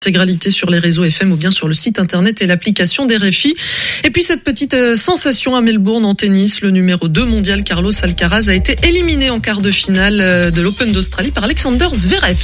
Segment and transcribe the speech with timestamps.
[0.00, 3.56] intégralité sur les réseaux FM ou bien sur le site internet et l'application des RFI.
[4.04, 7.90] Et puis cette petite euh, sensation à Melbourne en tennis, le numéro 2 mondial Carlos
[8.02, 12.38] Alcaraz a été éliminé en quart de finale euh, de l'Open d'Australie par Alexander Zverev.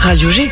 [0.00, 0.50] Radio G.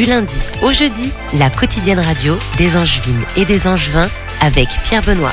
[0.00, 4.08] du lundi au jeudi, la quotidienne radio des Angevines et des Angevins
[4.40, 5.32] avec Pierre Benoît.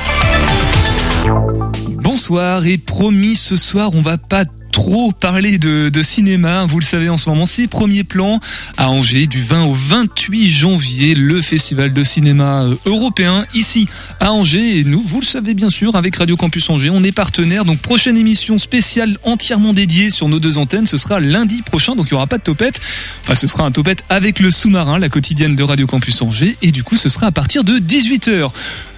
[2.02, 7.08] Bonsoir et promis ce soir on va pas trop parler de, cinéma, vous le savez
[7.08, 8.40] en ce moment, c'est Premier Plan
[8.76, 13.88] à Angers du 20 au 28 janvier, le festival de cinéma euh, européen ici
[14.20, 14.78] à Angers.
[14.78, 17.78] Et nous, vous le savez bien sûr, avec Radio Campus Angers, on est partenaire, donc
[17.78, 22.14] prochaine émission spéciale entièrement dédiée sur nos deux antennes, ce sera lundi prochain, donc il
[22.14, 22.80] n'y aura pas de topette,
[23.22, 26.56] enfin ce sera un topette avec le sous-marin, la quotidienne de Radio Campus Angers.
[26.62, 28.50] Et du coup ce sera à partir de 18h.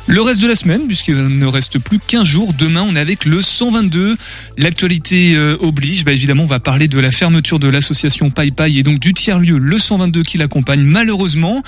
[0.07, 3.25] Le reste de la semaine, puisqu'il ne reste plus qu'un jour, demain on est avec
[3.25, 4.17] le 122.
[4.59, 8.75] L'actualité euh, oblige, bah, évidemment on va parler de la fermeture de l'association Pai Pai
[8.75, 11.63] et donc du tiers-lieu, le 122 qui l'accompagne malheureusement.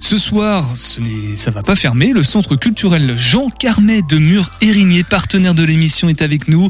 [0.00, 1.00] Ce soir, ce
[1.34, 2.12] ça va pas fermer.
[2.12, 6.68] Le centre culturel Jean Carmet de Mur-Érigné, partenaire de l'émission, est avec nous.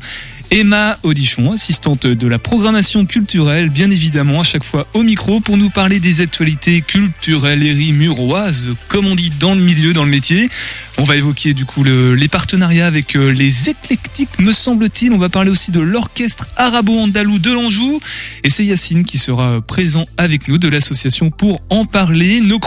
[0.51, 5.59] Emma Audichon, assistante de la programmation culturelle, bien évidemment, à chaque fois au micro pour
[5.59, 10.11] nous parler des actualités culturelles et muroises, comme on dit dans le milieu, dans le
[10.11, 10.49] métier.
[10.97, 15.13] On va évoquer du coup le, les partenariats avec euh, les éclectiques, me semble-t-il.
[15.13, 18.01] On va parler aussi de l'orchestre arabo-andalou de l'Anjou.
[18.43, 22.41] Et c'est Yacine qui sera présent avec nous de l'association pour en parler.
[22.41, 22.59] Nos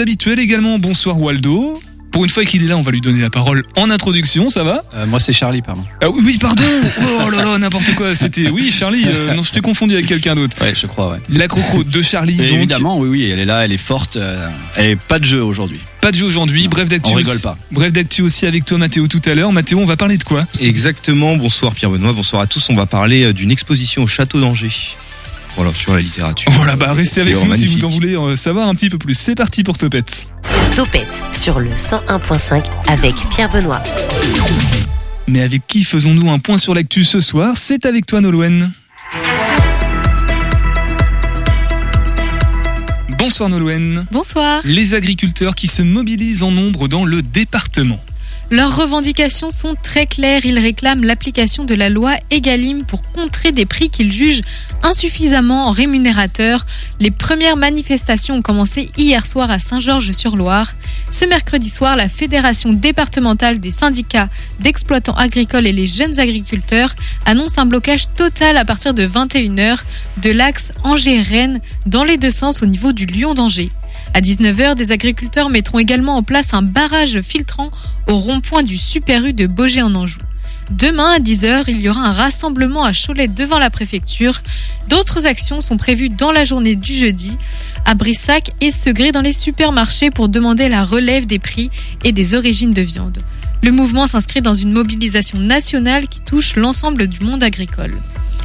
[0.00, 0.78] habituelles également.
[0.78, 1.80] Bonsoir Waldo.
[2.10, 4.64] Pour une fois qu'il est là, on va lui donner la parole en introduction, ça
[4.64, 5.84] va euh, Moi c'est Charlie, pardon.
[6.02, 6.64] Ah oui, oui pardon
[7.22, 8.48] Oh là là, n'importe quoi, c'était...
[8.48, 10.56] Oui, Charlie, euh, non, je t'ai confondu avec quelqu'un d'autre.
[10.60, 11.18] Ouais, je crois, ouais.
[11.28, 12.48] La crocro de Charlie, donc...
[12.48, 15.78] Évidemment, oui, oui, elle est là, elle est forte, euh, et pas de jeu aujourd'hui.
[16.00, 17.10] Pas de jeu aujourd'hui, bref d'actu.
[17.12, 17.58] On rigole aussi- pas.
[17.72, 19.52] Bref d'actu aussi avec toi Mathéo tout à l'heure.
[19.52, 20.46] Mathéo, on va parler de quoi?
[20.60, 22.70] Exactement, bonsoir Pierre Benoît, bonsoir à tous.
[22.70, 24.96] On va parler euh, d'une exposition au château d'Angers.
[25.58, 26.52] Voilà, sur la littérature.
[26.52, 29.14] Voilà, bah restez avec nous si vous en voulez euh, savoir un petit peu plus.
[29.14, 30.26] C'est parti pour Topette.
[30.76, 33.82] Topette sur le 101.5 avec Pierre Benoît.
[35.26, 37.56] Mais avec qui faisons-nous un point sur l'actu ce soir?
[37.56, 38.70] C'est avec toi Nolwenn.
[43.18, 44.06] Bonsoir Nolwenn.
[44.12, 44.60] Bonsoir.
[44.62, 47.98] Les agriculteurs qui se mobilisent en nombre dans le département.
[48.50, 50.46] Leurs revendications sont très claires.
[50.46, 54.40] Ils réclament l'application de la loi Egalim pour contrer des prix qu'ils jugent
[54.82, 56.64] insuffisamment rémunérateurs.
[56.98, 60.72] Les premières manifestations ont commencé hier soir à Saint-Georges-sur-Loire.
[61.10, 67.58] Ce mercredi soir, la Fédération départementale des syndicats d'exploitants agricoles et les jeunes agriculteurs annonce
[67.58, 69.80] un blocage total à partir de 21h
[70.22, 73.70] de l'axe Angers-Rennes dans les deux sens au niveau du Lyon d'Angers.
[74.14, 77.70] À 19h, des agriculteurs mettront également en place un barrage filtrant
[78.08, 80.20] au rond-point du Super U de Beaugé en Anjou.
[80.70, 84.42] Demain à 10h, il y aura un rassemblement à Cholet devant la préfecture.
[84.88, 87.38] D'autres actions sont prévues dans la journée du jeudi
[87.84, 91.70] à Brissac et Segré dans les supermarchés pour demander la relève des prix
[92.04, 93.18] et des origines de viande.
[93.62, 97.96] Le mouvement s'inscrit dans une mobilisation nationale qui touche l'ensemble du monde agricole.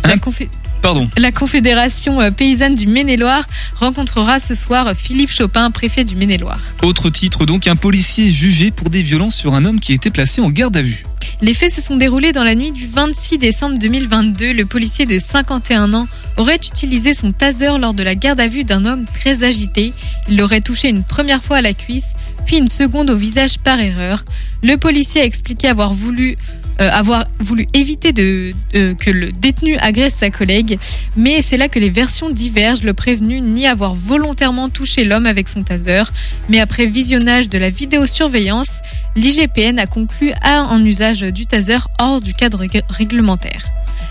[0.05, 0.49] La, confé-
[0.83, 1.09] Pardon.
[1.17, 6.59] la Confédération euh, paysanne du Maine-et-Loire rencontrera ce soir Philippe Chopin, préfet du Maine-et-Loire.
[6.81, 10.09] Autre titre donc, un policier jugé pour des violences sur un homme qui a été
[10.09, 11.05] placé en garde à vue.
[11.41, 14.51] Les faits se sont déroulés dans la nuit du 26 décembre 2022.
[14.51, 18.65] Le policier de 51 ans aurait utilisé son taser lors de la garde à vue
[18.65, 19.93] d'un homme très agité.
[20.27, 22.13] Il l'aurait touché une première fois à la cuisse,
[22.45, 24.25] puis une seconde au visage par erreur.
[24.63, 26.37] Le policier a expliqué avoir voulu
[26.81, 30.77] euh, avoir voulu éviter euh, que le détenu agresse sa collègue,
[31.15, 32.83] mais c'est là que les versions divergent.
[32.83, 36.03] Le prévenu nie avoir volontairement touché l'homme avec son taser,
[36.49, 38.79] mais après visionnage de la vidéosurveillance,
[39.15, 43.63] l'IGPN a conclu à un usage du taser hors du cadre rég- réglementaire.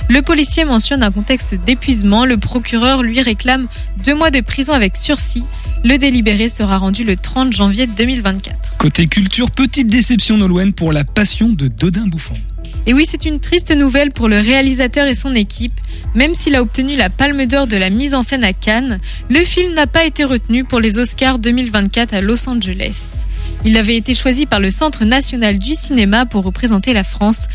[0.09, 2.25] Le policier mentionne un contexte d'épuisement.
[2.25, 3.67] Le procureur lui réclame
[4.05, 5.45] deux mois de prison avec sursis.
[5.85, 8.77] Le délibéré sera rendu le 30 janvier 2024.
[8.79, 12.35] Côté culture, petite déception Nolwenn pour la passion de Dodin Bouffon.
[12.87, 15.81] Et oui, c'est une triste nouvelle pour le réalisateur et son équipe.
[16.15, 18.99] Même s'il a obtenu la Palme d'Or de la mise en scène à Cannes,
[19.31, 23.25] le film n'a pas été retenu pour les Oscars 2024 à Los Angeles.
[23.65, 27.47] Il avait été choisi par le Centre national du cinéma pour représenter la France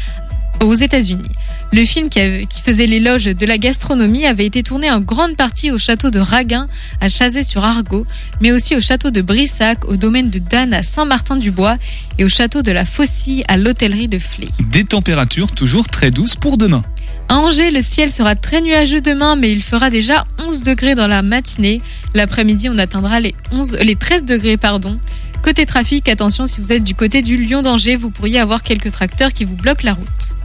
[0.64, 1.30] aux États-Unis.
[1.74, 2.20] Le film qui,
[2.64, 6.68] faisait l'éloge de la gastronomie avait été tourné en grande partie au château de Raguin
[7.02, 8.06] à Chazé-sur-Argot,
[8.42, 11.76] mais aussi au château de Brissac, au domaine de Dan à Saint-Martin-du-Bois
[12.18, 14.48] et au château de la Faucille à l'hôtellerie de Flé.
[14.72, 16.84] Des températures toujours très douces pour demain.
[17.28, 21.08] À Angers, le ciel sera très nuageux demain, mais il fera déjà 11 degrés dans
[21.08, 21.82] la matinée.
[22.14, 24.98] L'après-midi, on atteindra les 11, les 13 degrés, pardon.
[25.44, 28.92] Côté trafic, attention, si vous êtes du côté du Lyon d'Angers, vous pourriez avoir quelques
[28.92, 30.38] tracteurs qui vous bloquent la route.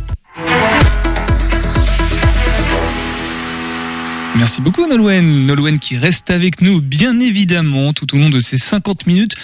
[4.36, 5.44] Merci beaucoup Nolwenn.
[5.44, 9.34] Nolwenn qui reste avec nous bien évidemment tout au long de ces 50 minutes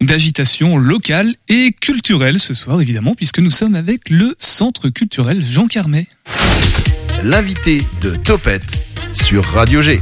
[0.00, 5.66] d'agitation locale et culturelle ce soir évidemment puisque nous sommes avec le Centre culturel Jean
[5.66, 6.06] Carmet.
[7.22, 10.00] L'invité de Topette sur Radio G.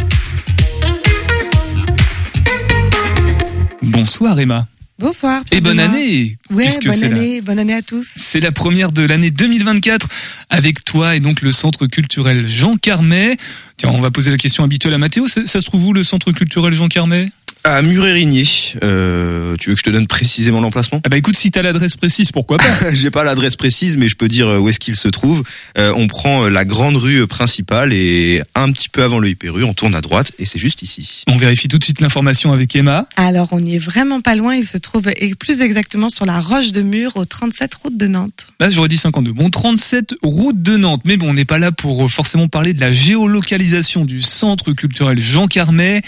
[3.82, 4.68] Bonsoir Emma.
[4.98, 5.42] Bonsoir.
[5.52, 8.08] Et bonne année Ouais, bonne la- année, bonne année à tous.
[8.16, 10.08] C'est la première de l'année 2024
[10.48, 13.36] avec toi et donc le centre culturel Jean Carmet.
[13.76, 15.28] Tiens, on va poser la question habituelle à Mathéo.
[15.28, 17.30] Ça, ça se trouve où le centre culturel Jean Carmet?
[17.68, 18.44] À Muret-Rigné,
[18.84, 21.00] euh, tu veux que je te donne précisément l'emplacement?
[21.04, 22.64] Ah bah écoute, si t'as l'adresse précise, pourquoi pas
[22.94, 25.42] J'ai pas l'adresse précise, mais je peux dire où est-ce qu'il se trouve.
[25.76, 29.56] Euh, on prend euh, la grande rue principale et un petit peu avant le hyper
[29.56, 31.24] on tourne à droite et c'est juste ici.
[31.26, 33.08] On vérifie tout de suite l'information avec Emma.
[33.16, 34.54] Alors, on n'y est vraiment pas loin.
[34.54, 38.06] Il se trouve et plus exactement sur la Roche de Mur, au 37 route de
[38.06, 38.46] Nantes.
[38.60, 39.32] Là, j'aurais dit 52.
[39.32, 41.02] Bon, 37 route de Nantes.
[41.04, 44.72] Mais bon, on n'est pas là pour euh, forcément parler de la géolocalisation du centre
[44.72, 46.02] culturel Jean Carmet,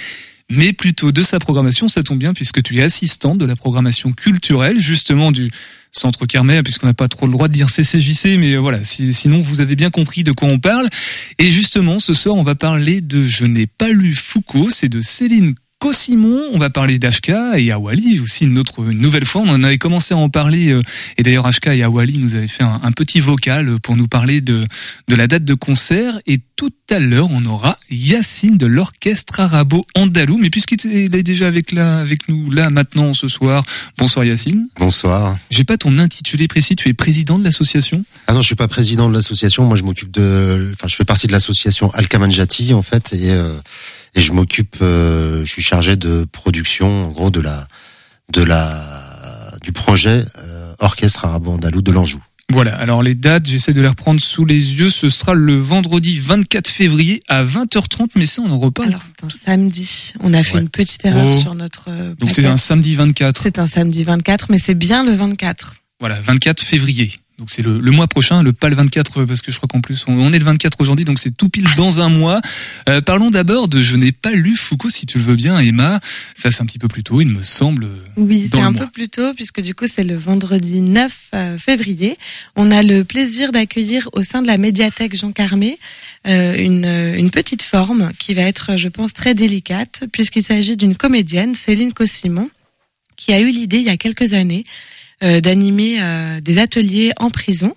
[0.51, 1.89] mais plutôt de sa programmation.
[1.89, 5.51] Ça tombe bien puisque tu es assistante de la programmation culturelle, justement du
[5.93, 9.13] centre Carmet, puisqu'on n'a pas trop le droit de dire CCJC, mais euh, voilà, si-
[9.13, 10.87] sinon vous avez bien compris de quoi on parle.
[11.39, 15.01] Et justement, ce soir, on va parler de Je n'ai pas lu Foucault, c'est de
[15.01, 19.43] Céline Cosimon, on va parler d'Ashka et Awali aussi une autre une nouvelle fois.
[19.43, 20.83] On en avait commencé à en parler euh,
[21.19, 24.41] et d'ailleurs Ashka et Awali nous avaient fait un, un petit vocal pour nous parler
[24.41, 24.67] de
[25.07, 29.87] de la date de concert et tout à l'heure on aura Yacine de l'orchestre arabo
[29.95, 30.37] andalou.
[30.37, 33.65] Mais puisqu'il est il est déjà avec là avec nous là maintenant ce soir,
[33.97, 34.67] bonsoir Yacine.
[34.81, 35.37] Bonsoir.
[35.51, 36.75] J'ai pas ton intitulé précis.
[36.75, 38.05] Tu es président de l'association?
[38.27, 39.65] Ah non, je suis pas président de l'association.
[39.65, 40.73] Moi, je m'occupe de.
[40.75, 43.55] Enfin, je fais partie de l'association Alkamanjati en fait, et euh,
[44.15, 44.77] et je m'occupe.
[44.83, 47.67] euh, je suis chargé de production, en gros, de la
[48.33, 52.23] de la du projet euh, orchestre arabo-andalou de l'Anjou.
[52.51, 54.89] Voilà, alors les dates, j'essaie de les reprendre sous les yeux.
[54.89, 58.89] Ce sera le vendredi 24 février à 20h30, mais ça, on en reparle.
[58.89, 60.13] Alors, c'est un samedi.
[60.21, 60.61] On a fait Ouais.
[60.63, 61.33] une petite erreur Oh.
[61.39, 61.87] sur notre.
[61.91, 63.39] euh, Donc c'est un samedi 24.
[63.43, 65.77] C'est un samedi 24, mais c'est bien le 24.
[66.01, 67.13] Voilà, 24 février.
[67.39, 69.69] Donc c'est le, le mois prochain, le pas le 24 euh, parce que je crois
[69.69, 72.41] qu'en plus on, on est le 24 aujourd'hui, donc c'est tout pile dans un mois.
[72.89, 76.01] Euh, parlons d'abord de Je n'ai pas lu Foucault, si tu le veux bien, Emma.
[76.35, 77.87] Ça c'est un petit peu plus tôt, il me semble.
[78.17, 78.81] Oui, Dans c'est un mois.
[78.87, 82.17] peu plus tôt puisque du coup c'est le vendredi 9 euh, février.
[82.57, 85.79] On a le plaisir d'accueillir au sein de la médiathèque Jean Carmé
[86.27, 90.77] euh, une, euh, une petite forme qui va être, je pense, très délicate puisqu'il s'agit
[90.77, 92.51] d'une comédienne, Céline Cosimon,
[93.17, 94.73] qui a eu l'idée il y a quelques années euh,
[95.21, 97.75] d'animer euh, des ateliers en prison.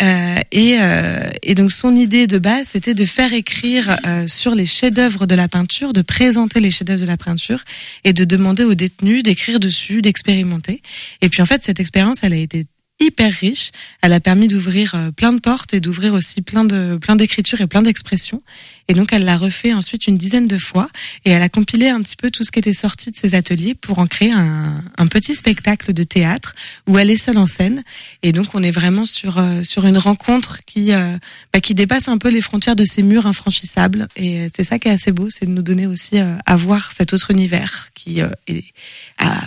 [0.00, 4.54] Euh, et, euh, et donc son idée de base, c'était de faire écrire euh, sur
[4.54, 7.64] les chefs-d'œuvre de la peinture, de présenter les chefs-d'œuvre de la peinture
[8.04, 10.82] et de demander aux détenus d'écrire dessus, d'expérimenter.
[11.20, 12.66] Et puis en fait, cette expérience, elle a été
[13.00, 13.70] hyper riche.
[14.02, 17.60] Elle a permis d'ouvrir euh, plein de portes et d'ouvrir aussi plein de plein d'écritures
[17.60, 18.42] et plein d'expressions.
[18.88, 20.88] Et donc elle l'a refait ensuite une dizaine de fois
[21.24, 23.74] et elle a compilé un petit peu tout ce qui était sorti de ces ateliers
[23.74, 26.54] pour en créer un, petit spectacle de théâtre
[26.86, 27.82] où elle est seule en scène.
[28.22, 31.16] Et donc on est vraiment sur euh, sur une rencontre qui euh,
[31.52, 34.08] bah, qui dépasse un peu les frontières de ces murs infranchissables.
[34.16, 37.12] Et c'est ça qui est assez beau, c'est de nous donner aussi à voir cet
[37.12, 38.20] autre univers qui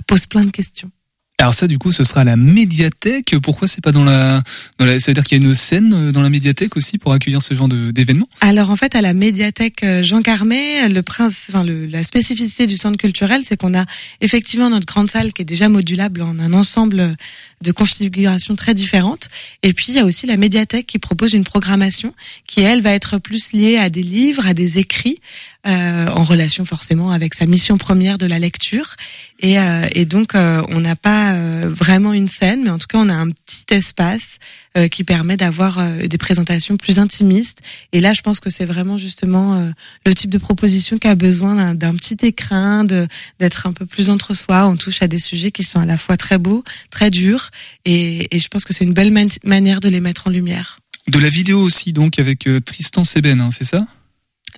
[0.07, 0.91] pose plein de questions.
[1.41, 3.35] Alors ça du coup ce sera à la médiathèque.
[3.41, 4.43] Pourquoi c'est pas dans la,
[4.77, 4.99] dans la...
[4.99, 7.41] Ça veut dire qu'il y a une scène euh, dans la médiathèque aussi pour accueillir
[7.41, 8.29] ce genre d'événement?
[8.41, 12.67] Alors en fait, à la médiathèque euh, Jean Carmet, le prince, enfin le, la spécificité
[12.67, 13.85] du centre culturel, c'est qu'on a
[14.21, 17.15] effectivement notre grande salle qui est déjà modulable en un ensemble
[17.63, 19.29] de configurations très différentes.
[19.63, 22.13] Et puis il y a aussi la médiathèque qui propose une programmation
[22.45, 25.19] qui elle va être plus liée à des livres, à des écrits,
[25.67, 28.95] euh, en relation forcément avec sa mission première de la lecture.
[29.39, 32.87] Et, euh, et donc euh, on n'a pas euh, vraiment une scène, mais en tout
[32.87, 34.39] cas on a un petit espace
[34.77, 37.61] euh, qui permet d'avoir euh, des présentations plus intimistes.
[37.91, 39.71] Et là, je pense que c'est vraiment justement
[40.05, 44.33] le type de proposition qui a besoin d'un- petit écrin, d'être un peu plus entre
[44.33, 44.67] soi.
[44.67, 47.51] On touche à des sujets qui sont à la fois très beaux, très durs,
[47.85, 50.79] et, et je pense que c'est une belle man- manière de les mettre en lumière.
[51.07, 53.85] De la vidéo aussi donc avec Tristan Seben, hein, c'est ça?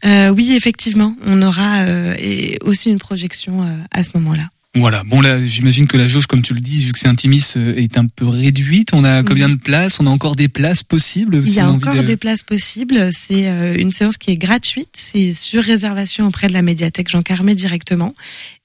[0.06, 4.50] Euh, oui, effectivement, on aura euh, et aussi une projection euh, à ce moment-là.
[4.76, 5.04] Voilà.
[5.06, 7.76] Bon là, j'imagine que la jauge, comme tu le dis, vu que c'est intimiste, euh,
[7.76, 8.90] est un peu réduite.
[8.94, 10.00] On a combien de places?
[10.00, 13.10] On a encore des places possibles Il y a encore de- des places possibles.
[13.14, 14.90] C'est euh, une séance qui est gratuite.
[14.94, 18.16] C'est sur réservation auprès de la médiathèque Jean Carmet directement.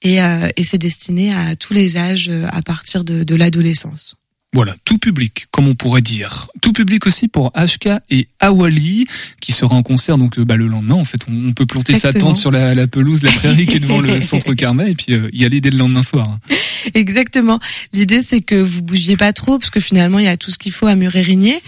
[0.01, 4.15] Et, euh, et c'est destiné à tous les âges à partir de, de l'adolescence.
[4.51, 6.47] Voilà, tout public, comme on pourrait dire.
[6.61, 9.05] Tout public aussi pour HK et Awali,
[9.39, 10.95] qui sera en concert donc euh, bah, le lendemain.
[10.95, 13.75] En fait, on, on peut planter sa tente sur la, la pelouse, la prairie qui
[13.77, 16.27] est devant le centre Carmet, et puis euh, y aller dès le lendemain soir.
[16.29, 16.55] hein.
[16.95, 17.59] Exactement.
[17.93, 20.57] L'idée c'est que vous bougiez pas trop parce que finalement il y a tout ce
[20.57, 21.61] qu'il faut à Murérigné.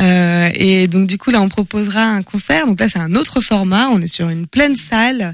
[0.00, 2.66] Euh, et donc du coup là on proposera un concert.
[2.66, 3.88] Donc là c'est un autre format.
[3.88, 5.32] On est sur une pleine salle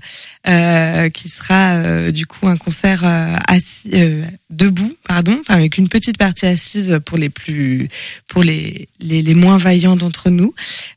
[0.48, 5.78] euh, qui sera euh, du coup un concert euh, assis, euh, debout, pardon, enfin, avec
[5.78, 7.88] une petite partie assise pour les plus
[8.28, 10.54] pour les les, les moins vaillants d'entre nous.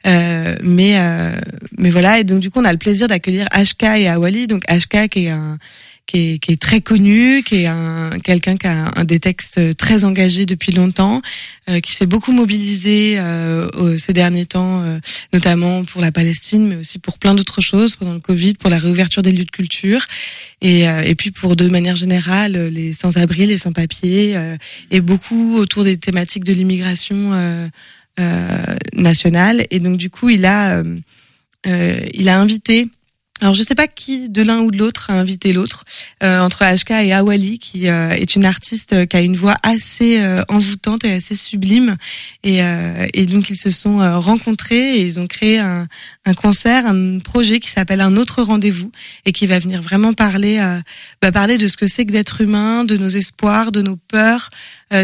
[0.07, 0.95] Euh, mais
[1.77, 4.47] mais voilà et donc du coup on a le plaisir d'accueillir HK et Awali.
[4.47, 5.57] Donc HK qui est un
[6.05, 9.75] qui est, qui est très connu, qui est un quelqu'un qui a un, des textes
[9.77, 11.21] très engagés depuis longtemps,
[11.69, 14.99] euh, qui s'est beaucoup mobilisé euh, ces derniers temps, euh,
[15.33, 18.77] notamment pour la Palestine, mais aussi pour plein d'autres choses pendant le Covid, pour la
[18.77, 20.05] réouverture des lieux de culture,
[20.61, 24.55] et, euh, et puis pour de manière générale les sans-abri, les sans-papiers, euh,
[24.91, 27.67] et beaucoup autour des thématiques de l'immigration euh,
[28.93, 29.65] nationale.
[29.71, 30.83] Et donc du coup, il a
[32.13, 32.87] il a invité
[33.41, 35.83] alors je sais pas qui de l'un ou de l'autre a invité l'autre
[36.23, 39.55] euh, entre HK et Awali qui euh, est une artiste euh, qui a une voix
[39.61, 41.97] assez euh, envoûtante et assez sublime.
[42.43, 45.85] Et, euh, et donc ils se sont euh, rencontrés et ils ont créé un,
[46.25, 48.89] un concert, un projet qui s'appelle un autre rendez-vous
[49.25, 50.57] et qui va venir vraiment parler
[51.21, 54.49] bah, parler de ce que c'est que d'être humain, de nos espoirs, de nos peurs,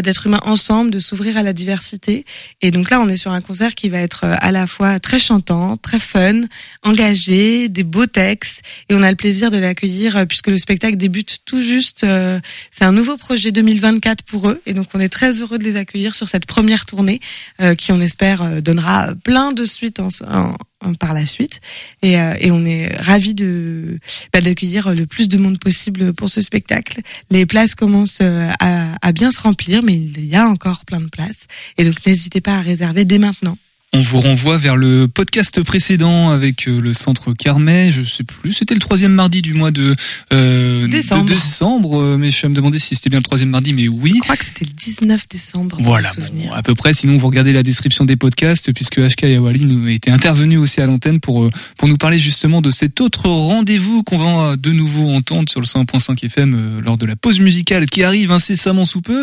[0.02, 2.24] d'être humain ensemble, de s'ouvrir à la diversité
[2.60, 5.00] et donc là on est sur un concert qui va être euh, à la fois
[5.00, 6.42] très chantant, très fun,
[6.84, 10.96] engagé, des beaux textes et on a le plaisir de l'accueillir euh, puisque le spectacle
[10.96, 12.04] débute tout juste.
[12.04, 12.38] euh,
[12.70, 15.76] c'est un nouveau projet 2024 pour eux et donc on est très heureux de les
[15.76, 17.20] accueillir sur cette première tournée
[17.60, 20.54] euh, qui on espère euh, donnera plein de suites en- en-
[20.98, 21.60] par la suite
[22.02, 23.98] et, euh, et on est ravis de
[24.32, 27.00] bah, d'accueillir le plus de monde possible pour ce spectacle.
[27.30, 31.00] Les places commencent euh, à, à bien se remplir mais il y a encore plein
[31.00, 31.46] de places
[31.78, 33.56] et donc n'hésitez pas à réserver dès maintenant.
[33.94, 37.92] On vous renvoie vers le podcast précédent avec euh, le centre Carmet.
[37.92, 39.94] Je sais plus, c'était le troisième mardi du mois de,
[40.32, 41.24] euh, Décembre.
[41.24, 42.00] de décembre.
[42.00, 44.12] euh, Mais je me demander si c'était bien le troisième mardi, mais oui.
[44.16, 45.76] Je crois que c'était le 19 décembre.
[45.80, 46.94] Voilà, bon, à peu près.
[46.94, 50.80] Sinon, vous regardez la description des podcasts, puisque HK et Awali nous étaient intervenus aussi
[50.80, 54.70] à l'antenne pour euh, pour nous parler justement de cet autre rendez-vous qu'on va de
[54.72, 59.02] nouveau entendre sur le 101.5 FM lors de la pause musicale qui arrive incessamment sous
[59.02, 59.22] peu.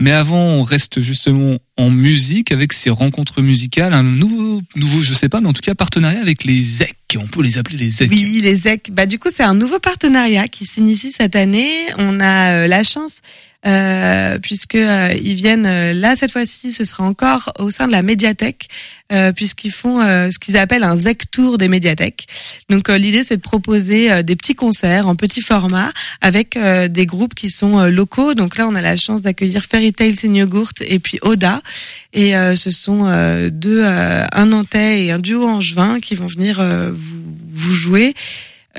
[0.00, 5.14] Mais avant, on reste justement en musique avec ces rencontres musicales, un nouveau, nouveau, je
[5.14, 6.96] sais pas, mais en tout cas partenariat avec les ZEC.
[7.16, 8.10] On peut les appeler les ZEC.
[8.10, 8.90] Oui, les ZEC.
[8.92, 11.70] Bah, du coup, c'est un nouveau partenariat qui s'initie cette année.
[11.96, 13.22] On a euh, la chance,
[13.66, 17.92] euh, puisque euh, ils viennent euh, là cette fois-ci, ce sera encore au sein de
[17.92, 18.68] la médiathèque,
[19.12, 22.26] euh, puisqu'ils font euh, ce qu'ils appellent un ZEC Tour des médiathèques.
[22.70, 27.34] Donc, euh, l'idée, c'est de proposer des petits concerts en petit format avec des groupes
[27.34, 28.34] qui sont locaux.
[28.34, 31.62] Donc là, on a la chance d'accueillir Fairy Tales in Yogurt et puis Oda.
[32.12, 33.04] Et ce sont
[33.50, 37.22] deux, un Nantais et un duo angevin qui vont venir vous,
[37.52, 38.14] vous jouer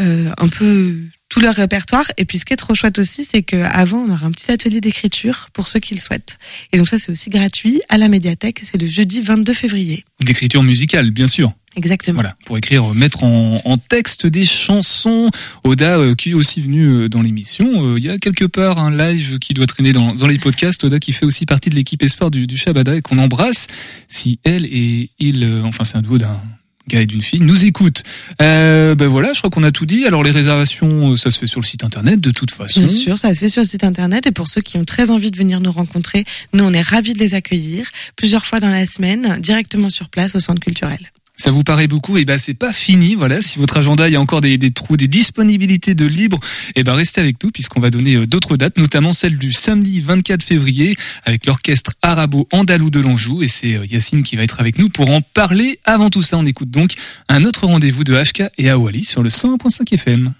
[0.01, 0.95] euh, un peu
[1.29, 2.05] tout leur répertoire.
[2.17, 4.81] Et puis ce qui est trop chouette aussi, c'est qu'avant, on aura un petit atelier
[4.81, 6.39] d'écriture pour ceux qui le souhaitent.
[6.73, 8.59] Et donc ça, c'est aussi gratuit à la médiathèque.
[8.61, 10.03] C'est le jeudi 22 février.
[10.19, 11.53] D'écriture musicale, bien sûr.
[11.75, 12.15] Exactement.
[12.15, 15.29] Voilà, pour écrire, euh, mettre en, en texte des chansons.
[15.63, 18.79] Oda, euh, qui est aussi venu euh, dans l'émission, euh, il y a quelque part
[18.79, 20.83] un live qui doit traîner dans, dans les podcasts.
[20.83, 23.67] Oda qui fait aussi partie de l'équipe espoir du, du Shabada et qu'on embrasse.
[24.07, 26.41] Si elle et il, enfin c'est un duo d'un
[26.89, 28.03] gars et d'une fille, nous écoutent.
[28.41, 30.05] Euh, ben voilà, je crois qu'on a tout dit.
[30.05, 32.81] Alors les réservations, euh, ça se fait sur le site internet de toute façon.
[32.81, 35.11] Bien sûr, ça se fait sur le site internet et pour ceux qui ont très
[35.11, 38.69] envie de venir nous rencontrer, nous on est ravis de les accueillir plusieurs fois dans
[38.69, 40.99] la semaine, directement sur place au centre culturel.
[41.39, 42.17] Ça vous paraît beaucoup?
[42.17, 43.15] Et ben c'est pas fini.
[43.15, 46.37] Voilà, si votre agenda il y a encore des, trous, des disponibilités de libre,
[46.75, 50.01] et ben restez avec nous puisqu'on va donner euh, d'autres dates, notamment celle du samedi
[50.01, 53.41] 24 février avec l'orchestre arabo andalou de l'Anjou.
[53.41, 55.79] Et c'est euh, Yacine qui va être avec nous pour en parler.
[55.85, 56.95] Avant tout ça, on écoute donc
[57.29, 60.33] un autre rendez-vous de HK et Awali sur le 101.5 FM.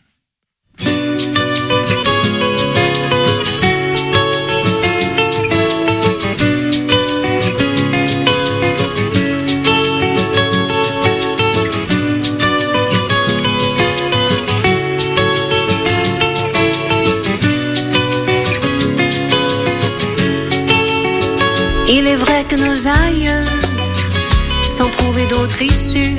[22.10, 23.46] Est vrai que nos aïeux,
[24.64, 26.16] sans trouver d'autre issue,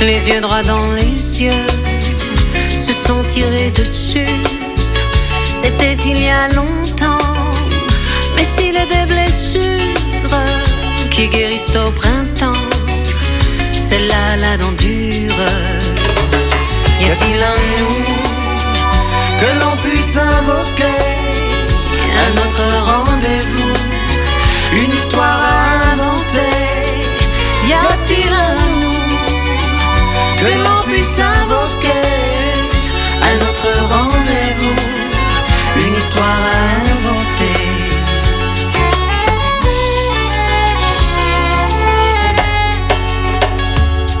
[0.00, 1.66] les yeux droits dans les yeux,
[2.70, 4.34] se sont tirés dessus.
[5.52, 7.34] C'était il y a longtemps,
[8.36, 10.38] mais s'il est des blessures
[11.10, 12.64] qui guérissent au printemps,
[13.76, 15.44] celle-là, la dent dure.
[17.02, 17.98] Y a-t-il en nous
[19.40, 21.00] que l'on puisse invoquer
[22.24, 23.63] un autre rendez-vous?
[24.76, 26.64] une histoire à inventer.
[27.68, 29.00] Y a-t-il un nous
[30.40, 32.10] que l'on puisse invoquer
[33.22, 34.80] à notre rendez-vous,
[35.86, 37.60] une histoire à inventer?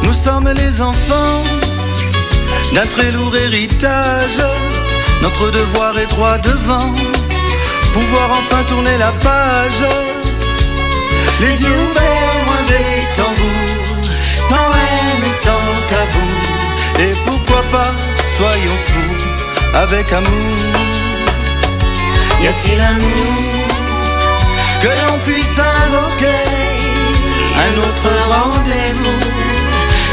[0.02, 1.42] Nous sommes les enfants
[2.72, 4.40] d'un très lourd héritage.
[5.20, 6.92] Notre devoir est droit devant,
[7.92, 9.82] pouvoir enfin tourner la page
[11.40, 16.28] les yeux ouverts, loin des tambours, sans haine et sans tabou.
[17.00, 17.92] Et pourquoi pas,
[18.24, 19.16] soyons fous,
[19.74, 20.56] avec amour.
[22.40, 23.64] Y a-t-il un nous
[24.80, 26.44] que l'on puisse invoquer?
[27.66, 29.20] Un autre rendez-vous,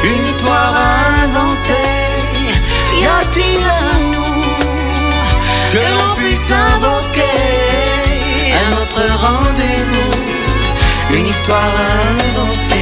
[0.04, 1.90] une histoire à inventer?
[11.32, 11.92] Histoire à
[12.28, 12.76] inventer?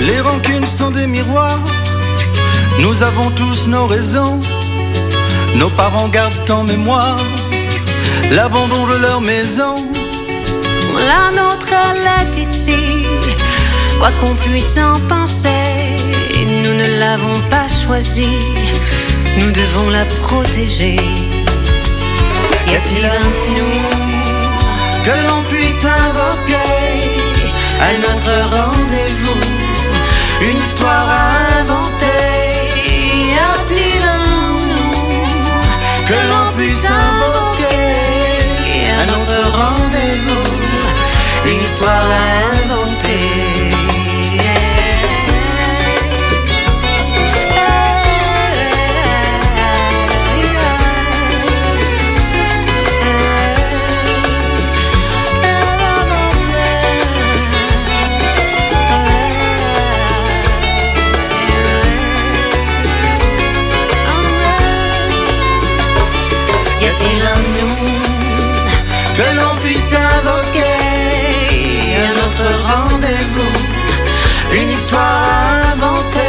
[0.00, 1.58] Les rancunes sont des miroirs.
[2.80, 4.40] Nous avons tous nos raisons.
[5.54, 7.18] Nos parents gardent en mémoire
[8.30, 9.76] l'abandon de leur maison.
[10.94, 13.06] La nôtre, elle est ici.
[13.98, 15.48] Quoi qu'on puisse en penser,
[16.46, 18.38] nous ne l'avons pas choisie.
[19.38, 20.96] Nous devons la protéger.
[22.66, 24.14] Y a-t-il un nous
[25.04, 26.54] que l'on puisse invoquer
[27.80, 29.40] à notre rendez-vous,
[30.48, 31.53] une histoire à
[41.84, 42.63] rendez-vous,
[72.64, 73.54] rendez-vous,
[74.60, 76.20] une histoire à inventer?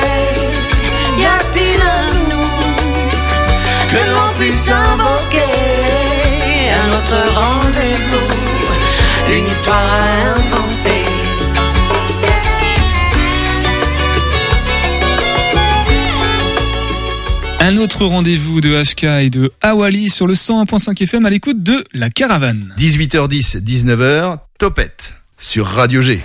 [1.18, 2.50] Y a-t-il un nous
[3.90, 5.54] que l'on puisse invoquer?
[6.72, 8.30] À notre rendez-vous,
[9.38, 11.04] une histoire à inventer?
[17.62, 21.84] Un autre rendez-vous de HK et de Awali sur le 101.5 FM à l'écoute de
[21.94, 22.72] La Caravane.
[22.78, 26.22] 18h10, 19h, Topette sur Radio G.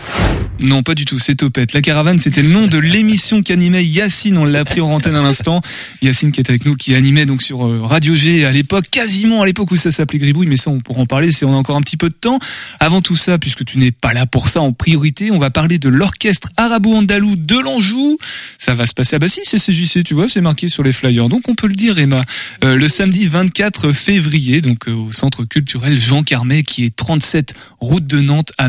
[0.62, 1.73] Non, pas du tout, c'est Topette.
[1.73, 5.23] La Caravane, c'était le nom de l'émission qu'animait Yacine, on l'a appris en antenne à
[5.23, 5.62] l'instant.
[6.03, 9.40] Yacine qui est avec nous, qui animait donc sur euh, Radio G à l'époque, quasiment
[9.40, 11.57] à l'époque où ça s'appelait Gribouille, mais ça on pourra en parler si on a
[11.57, 12.38] encore un petit peu de temps.
[12.79, 15.79] Avant tout ça, puisque tu n'es pas là pour ça en priorité, on va parler
[15.79, 18.18] de l'orchestre arabo-andalou de l'Anjou.
[18.59, 20.92] Ça va se passer, ah bah si, c'est CJC, tu vois, c'est marqué sur les
[20.92, 21.31] flyers.
[21.31, 22.20] Donc on peut le dire, Emma,
[22.64, 27.55] Euh, le samedi 24 février, donc euh, au centre culturel Jean Carmet, qui est 37
[27.81, 28.68] route de Nantes à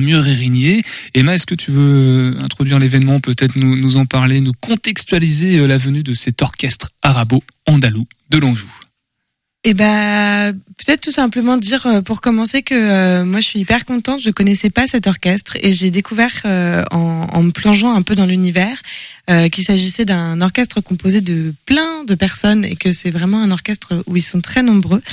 [1.14, 5.60] Emma, est-ce que tu veux euh, introduire l'événement, peut-être nous, nous en parler, nous contextualiser
[5.60, 8.70] euh, la venue de cet orchestre arabo-andalou de l'Anjou?
[9.64, 13.86] Et ben peut-être tout simplement dire euh, pour commencer que euh, moi je suis hyper
[13.86, 14.20] contente.
[14.20, 18.16] Je connaissais pas cet orchestre et j'ai découvert euh, en, en me plongeant un peu
[18.16, 18.82] dans l'univers
[19.30, 23.52] euh, qu'il s'agissait d'un orchestre composé de plein de personnes et que c'est vraiment un
[23.52, 25.04] orchestre où ils sont très nombreux,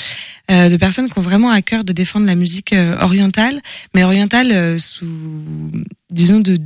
[0.51, 3.61] euh, de personnes qui ont vraiment à cœur de défendre la musique euh, orientale,
[3.95, 5.07] mais orientale sous
[6.11, 6.59] disons de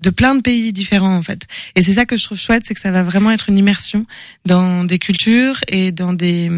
[0.00, 1.46] de plein de pays différents en fait.
[1.74, 4.06] Et c'est ça que je trouve chouette, c'est que ça va vraiment être une immersion
[4.44, 6.50] dans des cultures et dans des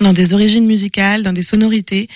[0.00, 2.08] dans des origines musicales, dans des sonorités,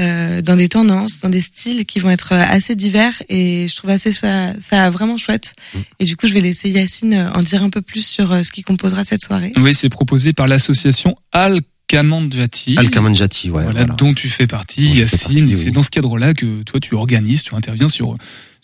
[0.00, 3.90] euh, dans des tendances, dans des styles qui vont être assez divers et je trouve
[3.90, 5.54] assez ça, ça vraiment chouette.
[5.98, 8.42] Et du coup, je vais laisser Yacine euh, en dire un peu plus sur euh,
[8.42, 9.52] ce qui composera cette soirée.
[9.56, 12.76] Oui, c'est proposé par l'association Al Kamandjati.
[12.78, 13.64] Al Kamandjati, ouais.
[13.64, 13.94] Voilà, voilà.
[13.94, 15.54] dont tu fais partie, Yacine.
[15.56, 15.72] C'est oui.
[15.72, 18.16] dans ce cadre-là que toi tu organises, tu interviens sur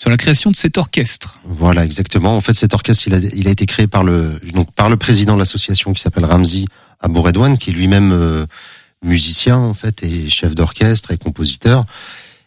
[0.02, 1.38] sur la création de cet orchestre.
[1.44, 2.34] Voilà, exactement.
[2.34, 4.96] En fait, cet orchestre, il a, il a été créé par le, donc, par le
[4.96, 6.66] président de l'association qui s'appelle Ramzi
[6.98, 8.44] Abouredouane, qui est lui-même euh,
[9.04, 11.84] musicien, en fait, et chef d'orchestre et compositeur.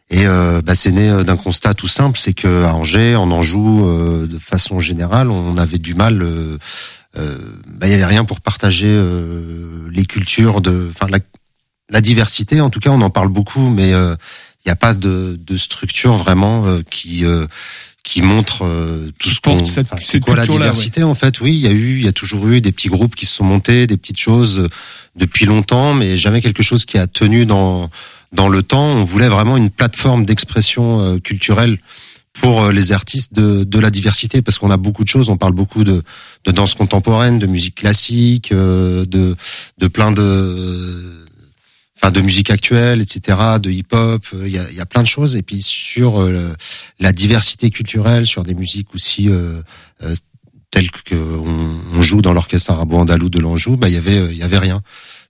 [0.09, 3.31] Et euh, bah, c'est né euh, d'un constat tout simple, c'est que à Angers, en
[3.31, 6.23] Anjou, euh, de façon générale, on avait du mal.
[6.23, 6.57] euh,
[7.15, 7.37] euh,
[7.69, 11.19] bah, il avait rien pour partager euh, les cultures de, enfin la,
[11.89, 12.59] la diversité.
[12.59, 13.93] En tout cas, on en parle beaucoup, mais
[14.65, 17.45] il n'y a pas de, de structure vraiment euh, qui euh,
[18.04, 19.65] qui montre euh, tout Qui ce qu'on.
[19.65, 22.06] cette- enfin, cette c'est quoi la diversité en fait Oui, il y a eu, il
[22.06, 24.67] y a toujours eu des petits groupes qui se sont montés, des petites choses euh,
[25.15, 27.89] depuis longtemps, mais jamais quelque chose qui a tenu dans
[28.32, 31.78] dans le temps, on voulait vraiment une plateforme d'expression euh, culturelle
[32.34, 35.30] pour euh, les artistes de, de la diversité, parce qu'on a beaucoup de choses.
[35.30, 36.04] On parle beaucoup de,
[36.43, 39.36] de danse contemporaine, de musique classique, euh, de,
[39.78, 41.24] de plein de
[41.97, 45.36] enfin de musique actuelle, etc., de hip-hop, il y a, y a plein de choses.
[45.36, 46.53] Et puis sur euh,
[46.99, 49.62] la diversité culturelle, sur des musiques aussi euh,
[50.03, 50.15] euh,
[50.71, 54.43] telles que on, joue dans l'orchestre arabo-andalou de l'Anjou, bah il y avait il y
[54.43, 54.81] avait rien.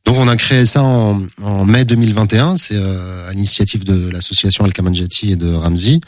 [0.06, 4.64] Donc on a créé ça en, en mai 2021, c'est euh, à l'initiative de l'association
[4.64, 6.00] Al-Kamanjati et de Ramzi.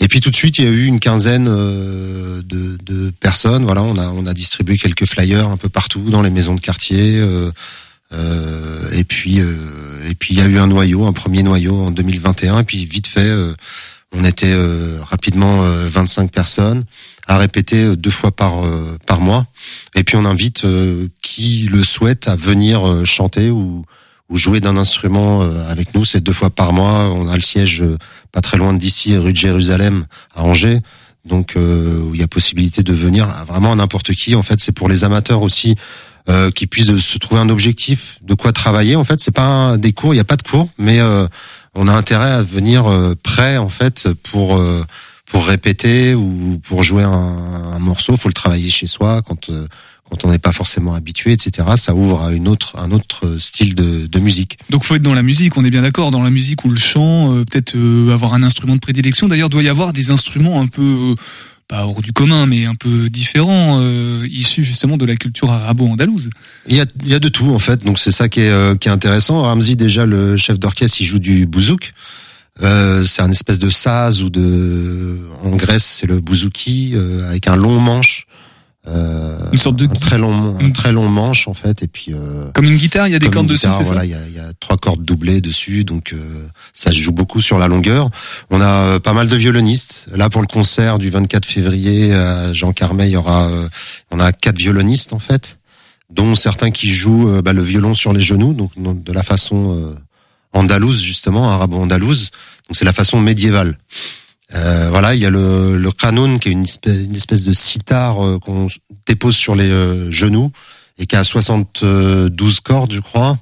[0.00, 3.64] Et puis tout de suite, il y a eu une quinzaine euh, de, de personnes.
[3.64, 6.60] Voilà, on a on a distribué quelques flyers un peu partout dans les maisons de
[6.60, 7.22] quartier.
[8.12, 9.56] Euh, et puis euh,
[10.08, 12.60] et puis il y a eu un noyau, un premier noyau en 2021.
[12.60, 13.54] Et puis vite fait, euh,
[14.12, 14.54] on était
[15.02, 16.84] rapidement euh, 25 personnes
[17.26, 18.54] à répéter deux fois par
[19.06, 19.46] par mois.
[19.94, 20.66] Et puis on invite
[21.22, 23.84] qui le souhaite à venir chanter ou
[24.28, 26.04] ou jouer d'un instrument avec nous.
[26.04, 27.10] C'est deux fois par mois.
[27.10, 27.84] On a le siège
[28.32, 30.80] pas très loin d'ici, rue de Jérusalem, à Angers.
[31.24, 34.34] Donc euh, où il y a possibilité de venir à vraiment à n'importe qui.
[34.34, 35.76] En fait, c'est pour les amateurs aussi
[36.28, 38.96] euh, qui puissent se trouver un objectif, de quoi travailler.
[38.96, 41.26] En fait, c'est pas un- des cours, il n'y a pas de cours, mais euh,
[41.74, 44.84] on a intérêt à venir euh, prêt en fait pour euh,
[45.26, 47.10] pour répéter ou pour jouer un,
[47.74, 48.16] un morceau.
[48.16, 49.66] Faut le travailler chez soi quand euh,
[50.10, 51.66] quand on n'est pas forcément habitué, etc.
[51.76, 54.58] Ça ouvre à une autre un autre style de, de musique.
[54.68, 56.78] Donc faut être dans la musique, on est bien d'accord, dans la musique ou le
[56.78, 59.26] chant, euh, peut-être euh, avoir un instrument de prédilection.
[59.26, 61.14] D'ailleurs, doit y avoir des instruments un peu euh,
[61.72, 66.28] pas hors du commun, mais un peu différents, euh, issus justement de la culture arabo-andalouse.
[66.66, 68.50] Il y a, il y a de tout en fait, donc c'est ça qui est,
[68.50, 69.40] euh, qui est intéressant.
[69.40, 71.94] Ramzi déjà le chef d'orchestre, il joue du bouzouk.
[72.62, 77.48] Euh, c'est un espèce de saz ou de en Grèce c'est le bouzouki euh, avec
[77.48, 78.26] un long manche.
[78.88, 82.12] Euh, Une sorte de un très long un très long manche en fait et puis
[82.12, 84.10] euh, Comme une guitare, il y a des cordes dessus, guitare, c'est voilà, ça il
[84.10, 87.40] y a, il y a trois cordes doublées dessus, donc euh, ça se joue beaucoup
[87.40, 88.10] sur la longueur.
[88.50, 90.06] On a euh, pas mal de violonistes.
[90.12, 93.68] Là pour le concert du 24 février à Jean Carmet, il y aura, euh,
[94.10, 95.58] on a quatre violonistes en fait,
[96.10, 99.78] dont certains qui jouent euh, bah, le violon sur les genoux, donc de la façon
[99.78, 99.94] euh,
[100.52, 102.30] andalouse justement, arabo-andalouse.
[102.68, 103.76] Donc c'est la façon médiévale.
[104.54, 107.52] Euh, voilà, il y a le, le qanoun qui est une espèce, une espèce de
[107.52, 108.68] sitar euh, qu'on
[109.06, 110.52] dépose sur les euh, genoux
[110.98, 113.38] et qui a 72 cordes, je crois.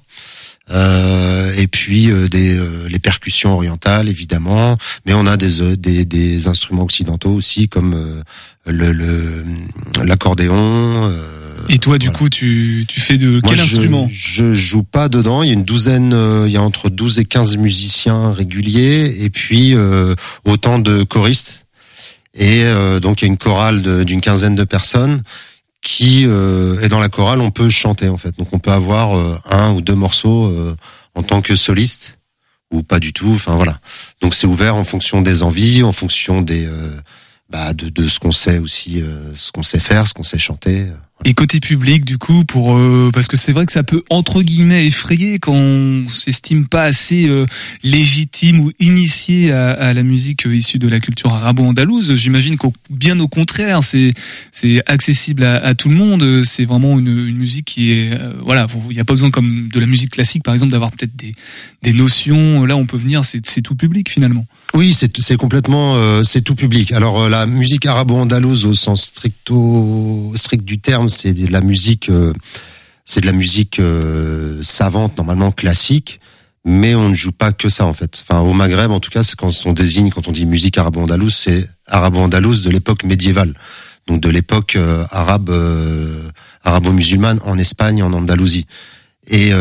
[0.70, 6.04] Euh, et puis euh, des euh, les percussions orientales évidemment, mais on a des des,
[6.04, 8.22] des instruments occidentaux aussi comme
[8.66, 9.44] le
[10.04, 11.12] l'accordéon.
[11.68, 14.08] Et toi, du coup, tu, tu fais de moi, quel je, instrument?
[14.10, 15.42] Je joue pas dedans.
[15.42, 19.24] Il y a une douzaine, euh, il y a entre 12 et 15 musiciens réguliers,
[19.24, 21.66] et puis euh, autant de choristes.
[22.34, 25.22] Et euh, donc il y a une chorale d'une quinzaine de personnes
[25.82, 28.36] qui euh, et dans la chorale on peut chanter en fait.
[28.38, 30.76] Donc on peut avoir euh, un ou deux morceaux euh,
[31.14, 32.18] en tant que soliste
[32.70, 33.32] ou pas du tout.
[33.32, 33.80] Enfin voilà.
[34.20, 36.94] Donc c'est ouvert en fonction des envies, en fonction des euh,
[37.50, 40.38] bah, de, de ce qu'on sait aussi, euh, ce qu'on sait faire, ce qu'on sait
[40.38, 40.86] chanter.
[41.26, 44.42] Et côté public, du coup, pour euh, parce que c'est vrai que ça peut entre
[44.42, 47.44] guillemets effrayer quand on s'estime pas assez euh,
[47.82, 52.14] légitime ou initié à, à la musique euh, issue de la culture arabo-andalouse.
[52.14, 54.14] J'imagine qu'au bien au contraire, c'est
[54.50, 56.42] c'est accessible à, à tout le monde.
[56.44, 59.68] C'est vraiment une, une musique qui est euh, voilà, il n'y a pas besoin comme
[59.68, 61.34] de la musique classique par exemple d'avoir peut-être des
[61.82, 62.64] des notions.
[62.64, 64.46] Là, on peut venir, c'est c'est tout public finalement.
[64.72, 66.92] Oui, c'est complètement euh, c'est tout public.
[66.92, 72.32] Alors la musique arabo-andalouse au sens stricto strict du terme, c'est de la musique euh,
[73.04, 76.20] c'est de la musique euh, savante normalement classique,
[76.64, 78.22] mais on ne joue pas que ça en fait.
[78.22, 81.34] Enfin au Maghreb en tout cas, c'est quand on désigne quand on dit musique arabo-andalouse,
[81.34, 83.54] c'est arabo-andalouse de l'époque médiévale.
[84.06, 85.50] Donc de l'époque euh, arabe
[86.64, 88.66] arabo-musulmane en Espagne en Andalousie.
[89.26, 89.52] Et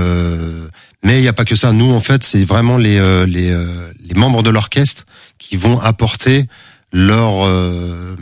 [1.02, 1.72] mais il n'y a pas que ça.
[1.72, 5.06] Nous, en fait, c'est vraiment les les membres de l'orchestre
[5.38, 6.48] qui vont apporter
[6.92, 8.16] leur euh,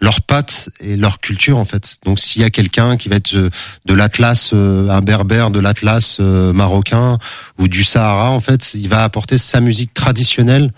[0.00, 1.98] leur patte et leur culture en fait.
[2.04, 3.50] Donc s'il y a quelqu'un qui va être euh,
[3.84, 7.18] de l'Atlas, euh, un berbère de l'Atlas euh, marocain
[7.58, 10.72] ou du Sahara, en fait, il va apporter sa musique traditionnelle,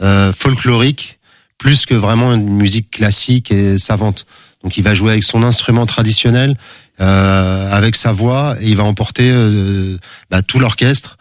[0.00, 1.18] euh, folklorique,
[1.58, 4.26] plus que vraiment une musique classique et savante.
[4.62, 6.56] Donc il va jouer avec son instrument traditionnel,
[7.00, 9.32] euh, avec sa voix, et il va emporter
[10.30, 11.18] bah, tout l'orchestre,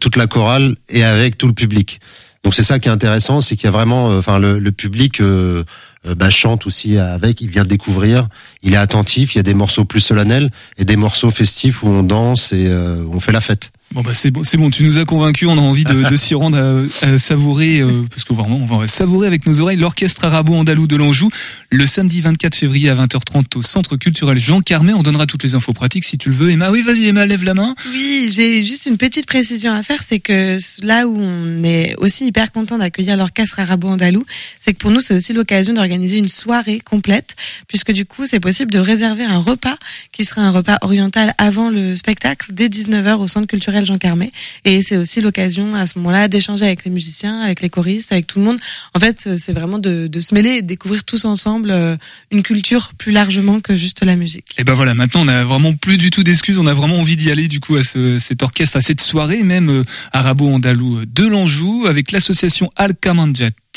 [0.00, 2.00] toute la chorale et avec tout le public.
[2.44, 5.20] Donc c'est ça qui est intéressant, c'est qu'il y a vraiment, euh, enfin le, public
[5.20, 5.62] euh,
[6.06, 8.26] euh, bah, chante aussi avec, il vient découvrir,
[8.62, 9.34] il est attentif.
[9.34, 12.66] Il y a des morceaux plus solennels et des morceaux festifs où on danse et
[12.66, 13.70] euh, où on fait la fête.
[13.92, 16.16] Bon bah c'est bon, c'est bon, tu nous as convaincus, on a envie de, de
[16.16, 16.56] s'y rendre
[17.02, 20.86] à, à savourer, euh, parce que vraiment on va savourer avec nos oreilles l'orchestre arabo-andalou
[20.86, 21.28] de l'Anjou
[21.68, 24.94] le samedi 24 février à 20h30 au Centre culturel Jean Carmet.
[24.94, 26.50] On donnera toutes les infos pratiques si tu le veux.
[26.50, 27.74] Emma, oui vas-y Emma, lève la main.
[27.90, 32.24] Oui, j'ai juste une petite précision à faire, c'est que là où on est aussi
[32.24, 34.24] hyper content d'accueillir l'orchestre arabo-andalou,
[34.58, 37.36] c'est que pour nous c'est aussi l'occasion d'organiser une soirée complète,
[37.68, 39.76] puisque du coup c'est possible de réserver un repas
[40.14, 44.32] qui sera un repas oriental avant le spectacle dès 19h au Centre culturel Jean Carmet.
[44.64, 48.26] Et c'est aussi l'occasion à ce moment-là d'échanger avec les musiciens, avec les choristes, avec
[48.26, 48.58] tout le monde.
[48.94, 51.96] En fait, c'est vraiment de, se mêler et de découvrir tous ensemble euh,
[52.30, 54.54] une culture plus largement que juste la musique.
[54.58, 57.16] Et ben voilà, maintenant on a vraiment plus du tout d'excuses, on a vraiment envie
[57.16, 61.26] d'y aller du coup à ce, cet orchestre, à cette soirée même euh, arabo-andalou de
[61.26, 62.70] l'Anjou avec l'association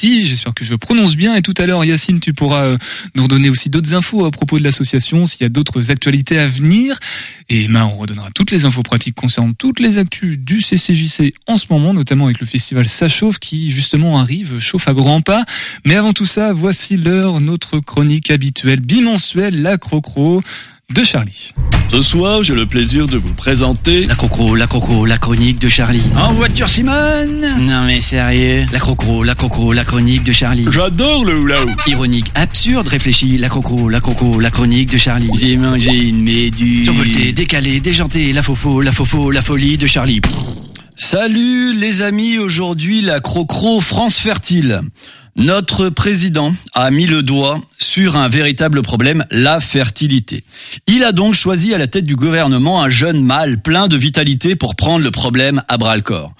[0.01, 1.35] J'espère que je prononce bien.
[1.35, 2.77] Et tout à l'heure, Yacine, tu pourras euh,
[3.15, 6.47] nous redonner aussi d'autres infos à propos de l'association, s'il y a d'autres actualités à
[6.47, 6.99] venir.
[7.49, 11.55] Et Emma, on redonnera toutes les infos pratiques concernant toutes les actus du CCJC en
[11.55, 15.45] ce moment, notamment avec le festival Ça chauffe qui justement arrive, chauffe à grands pas.
[15.85, 20.43] Mais avant tout ça, voici l'heure, notre chronique habituelle, bimensuelle, la crocro
[20.93, 21.51] de Charlie.
[21.91, 25.67] Ce soir, j'ai le plaisir de vous présenter La crocro, la crocro, la chronique de
[25.67, 26.03] Charlie.
[26.15, 30.65] En voiture Simone Non mais sérieux La crocro, la crocro, la chronique de Charlie.
[30.69, 31.55] J'adore le hula.
[31.87, 35.29] Ironique, absurde, réfléchi, la crocro, la crocro, la chronique de Charlie.
[35.33, 36.85] J'ai mangé une méduse.
[36.85, 40.21] Survolté, décalé, déjanté, la fofo, la fofo, la folie de Charlie.
[40.95, 44.81] Salut les amis, aujourd'hui la crocro France Fertile.
[45.37, 50.45] Notre président a mis le doigt sur un véritable problème, la fertilité.
[50.87, 54.55] Il a donc choisi à la tête du gouvernement un jeune mâle plein de vitalité
[54.55, 56.33] pour prendre le problème à bras le corps.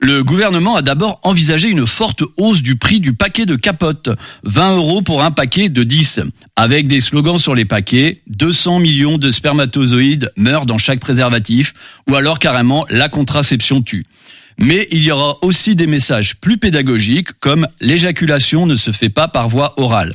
[0.00, 4.10] Le gouvernement a d'abord envisagé une forte hausse du prix du paquet de capotes,
[4.42, 6.20] 20 euros pour un paquet de 10,
[6.56, 11.72] avec des slogans sur les paquets, 200 millions de spermatozoïdes meurent dans chaque préservatif,
[12.10, 14.04] ou alors carrément la contraception tue.
[14.58, 19.28] Mais il y aura aussi des messages plus pédagogiques comme l'éjaculation ne se fait pas
[19.28, 20.14] par voie orale.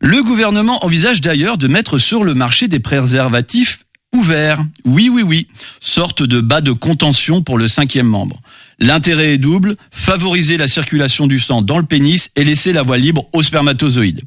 [0.00, 3.80] Le gouvernement envisage d'ailleurs de mettre sur le marché des préservatifs
[4.14, 4.64] ouverts.
[4.84, 5.48] Oui, oui, oui.
[5.80, 8.40] Sorte de bas de contention pour le cinquième membre.
[8.78, 12.98] L'intérêt est double, favoriser la circulation du sang dans le pénis et laisser la voie
[12.98, 14.22] libre aux spermatozoïdes.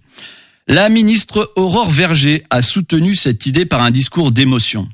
[0.67, 4.87] La ministre Aurore Verger a soutenu cette idée par un discours d'émotion.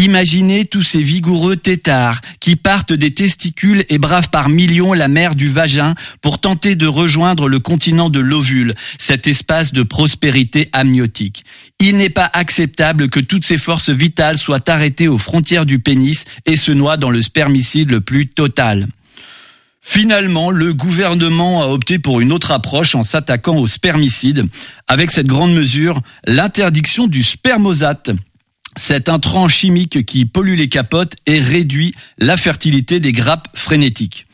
[0.00, 5.34] Imaginez tous ces vigoureux têtards qui partent des testicules et bravent par millions la mer
[5.34, 11.44] du vagin pour tenter de rejoindre le continent de l'ovule, cet espace de prospérité amniotique.
[11.80, 16.24] Il n'est pas acceptable que toutes ces forces vitales soient arrêtées aux frontières du pénis
[16.46, 18.88] et se noient dans le spermicide le plus total.
[19.82, 24.46] Finalement, le gouvernement a opté pour une autre approche en s'attaquant au spermicide,
[24.88, 28.12] avec cette grande mesure, l'interdiction du spermosate,
[28.76, 34.26] cet intrant chimique qui pollue les capotes et réduit la fertilité des grappes frénétiques.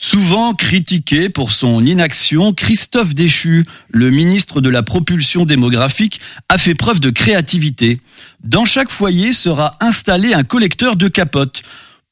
[0.00, 6.76] Souvent critiqué pour son inaction, Christophe Déchu, le ministre de la propulsion démographique, a fait
[6.76, 8.00] preuve de créativité.
[8.44, 11.62] Dans chaque foyer sera installé un collecteur de capotes.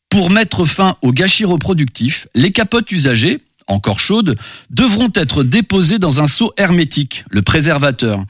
[0.08, 4.36] Pour mettre fin au gâchis reproductif, les capotes usagées, encore chaudes,
[4.70, 8.24] devront être déposées dans un seau hermétique, le préservateur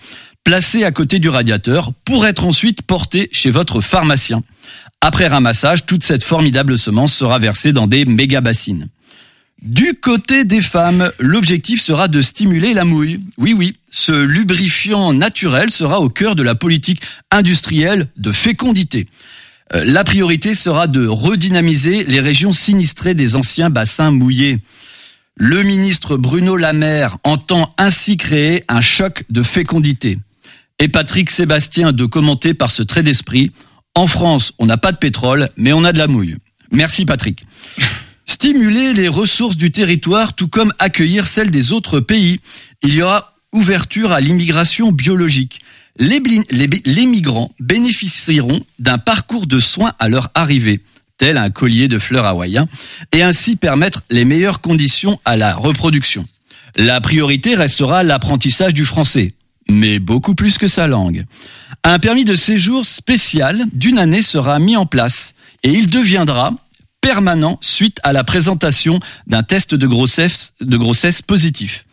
[0.46, 4.44] placé à côté du radiateur pour être ensuite porté chez votre pharmacien.
[5.00, 8.88] Après ramassage, toute cette formidable semence sera versée dans des méga bassines.
[9.60, 13.22] Du côté des femmes, l'objectif sera de stimuler la mouille.
[13.38, 19.08] Oui, oui, ce lubrifiant naturel sera au cœur de la politique industrielle de fécondité.
[19.74, 24.58] Euh, La priorité sera de redynamiser les régions sinistrées des anciens bassins mouillés.
[25.34, 30.18] Le ministre Bruno Lamère entend ainsi créer un choc de fécondité.
[30.78, 33.50] Et Patrick Sébastien de commenter par ce trait d'esprit.
[33.94, 36.36] En France, on n'a pas de pétrole, mais on a de la mouille.
[36.70, 37.46] Merci Patrick.
[38.26, 42.40] Stimuler les ressources du territoire tout comme accueillir celles des autres pays.
[42.82, 45.60] Il y aura ouverture à l'immigration biologique.
[45.98, 50.82] Les, migrants bénéficieront d'un parcours de soins à leur arrivée,
[51.16, 52.68] tel un collier de fleurs hawaïen,
[53.12, 56.26] et ainsi permettre les meilleures conditions à la reproduction.
[56.76, 59.32] La priorité restera l'apprentissage du français,
[59.68, 61.24] mais beaucoup plus que sa langue.
[61.84, 66.52] Un permis de séjour spécial d'une année sera mis en place et il deviendra
[67.00, 71.84] permanent suite à la présentation d'un test de grossesse, positif.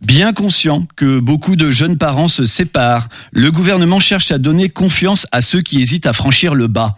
[0.00, 5.26] Bien conscient que beaucoup de jeunes parents se séparent, le gouvernement cherche à donner confiance
[5.32, 6.96] à ceux qui hésitent à franchir le bas.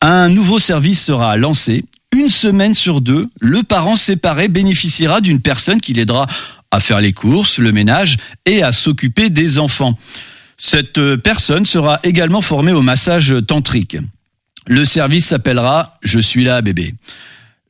[0.00, 1.84] Un nouveau service sera lancé.
[2.16, 6.26] Une semaine sur deux, le parent séparé bénéficiera d'une personne qui l'aidera
[6.70, 9.98] à faire les courses, le ménage et à s'occuper des enfants.
[10.56, 13.96] Cette personne sera également formée au massage tantrique.
[14.66, 16.94] Le service s'appellera Je suis là, bébé.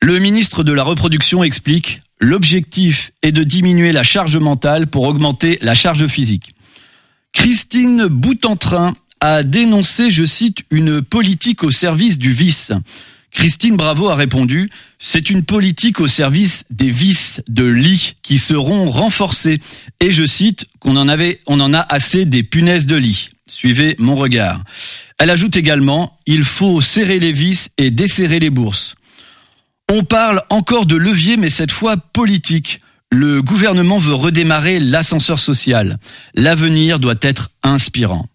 [0.01, 5.59] Le ministre de la Reproduction explique L'objectif est de diminuer la charge mentale pour augmenter
[5.63, 6.55] la charge physique.
[7.33, 12.73] Christine Boutentrin a dénoncé, je cite, une politique au service du vice.
[13.33, 18.91] Christine Bravo a répondu, c'est une politique au service des vices de lit qui seront
[18.91, 19.61] renforcés.
[20.01, 23.31] Et je cite, qu'on en avait, on en a assez des punaises de lit.
[23.49, 24.63] Suivez mon regard.
[25.19, 28.95] Elle ajoute également, il faut serrer les vis et desserrer les bourses.
[29.91, 32.81] On parle encore de levier, mais cette fois politique.
[33.11, 35.97] Le gouvernement veut redémarrer l'ascenseur social.
[36.35, 38.27] L'avenir doit être inspirant.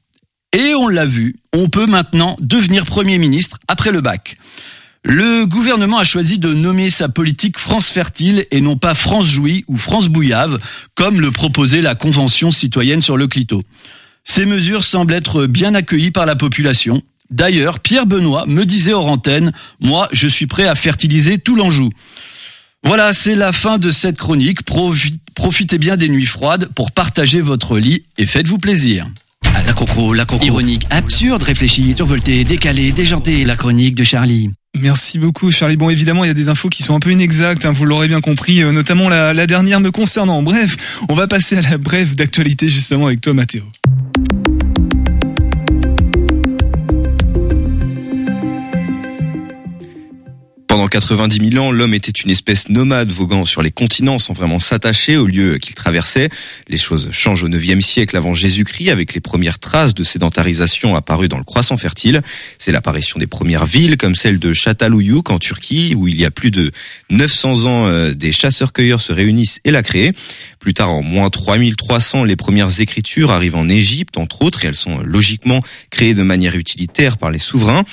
[0.51, 4.37] Et on l'a vu, on peut maintenant devenir Premier ministre après le bac.
[5.05, 9.65] Le gouvernement a choisi de nommer sa politique France Fertile et non pas France Jouy
[9.67, 10.59] ou France Bouillave,
[10.95, 13.63] comme le proposait la Convention citoyenne sur le clito.
[14.23, 17.01] Ces mesures semblent être bien accueillies par la population.
[17.29, 21.89] D'ailleurs, Pierre Benoît me disait hors antenne, moi, je suis prêt à fertiliser tout l'Anjou.
[22.85, 24.65] Voilà, c'est la fin de cette chronique.
[24.65, 29.09] Profi- Profitez bien des nuits froides pour partager votre lit et faites-vous plaisir.
[29.65, 30.45] La crocro, la crocro.
[30.45, 34.51] Ironique, absurde, réfléchi, survolté, décalé, déjanté, la chronique de Charlie.
[34.75, 35.77] Merci beaucoup Charlie.
[35.77, 38.07] Bon évidemment il y a des infos qui sont un peu inexactes, hein, vous l'aurez
[38.07, 40.41] bien compris, euh, notamment la, dernière me concernant.
[40.41, 43.63] Bref, on va passer à la brève d'actualité justement avec toi Mathéo.
[50.73, 54.57] Pendant 90 000 ans, l'homme était une espèce nomade voguant sur les continents sans vraiment
[54.57, 56.29] s'attacher au lieu qu'il traversait.
[56.67, 61.27] Les choses changent au 9e siècle avant Jésus-Christ avec les premières traces de sédentarisation apparues
[61.27, 62.23] dans le croissant fertile.
[62.57, 66.31] C'est l'apparition des premières villes comme celle de Çatalhöyük en Turquie où il y a
[66.31, 66.71] plus de
[67.11, 70.13] 900 ans euh, des chasseurs-cueilleurs se réunissent et la créent.
[70.63, 74.75] Plus tard, en moins 3300, les premières écritures arrivent en Égypte, entre autres, et elles
[74.75, 77.83] sont logiquement créées de manière utilitaire par les souverains.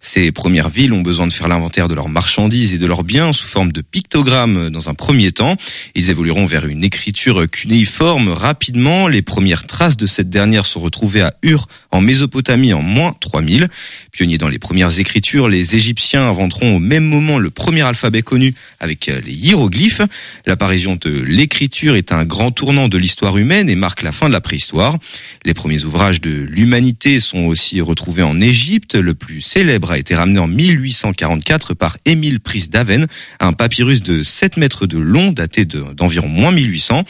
[0.00, 3.32] Ces premières villes ont besoin de faire l'inventaire de leurs marchandises et de leurs biens
[3.32, 5.56] sous forme de pictogrammes dans un premier temps.
[5.96, 9.08] Ils évolueront vers une écriture cunéiforme rapidement.
[9.08, 13.66] Les premières traces de cette dernière sont retrouvées à Ur, en Mésopotamie, en moins 3000.
[14.12, 18.54] Pionniers dans les premières écritures, les Égyptiens inventeront au même moment le premier alphabet connu
[18.78, 20.02] avec les hiéroglyphes.
[20.46, 24.32] L'apparition de l'écriture est un grand tournant de l'histoire humaine et marque la fin de
[24.32, 24.98] la préhistoire.
[25.44, 28.94] Les premiers ouvrages de l'humanité sont aussi retrouvés en Égypte.
[28.94, 33.06] Le plus célèbre a été ramené en 1844 par Émile Pris d'Aven,
[33.40, 37.04] un papyrus de 7 mètres de long daté de- d'environ moins 1800.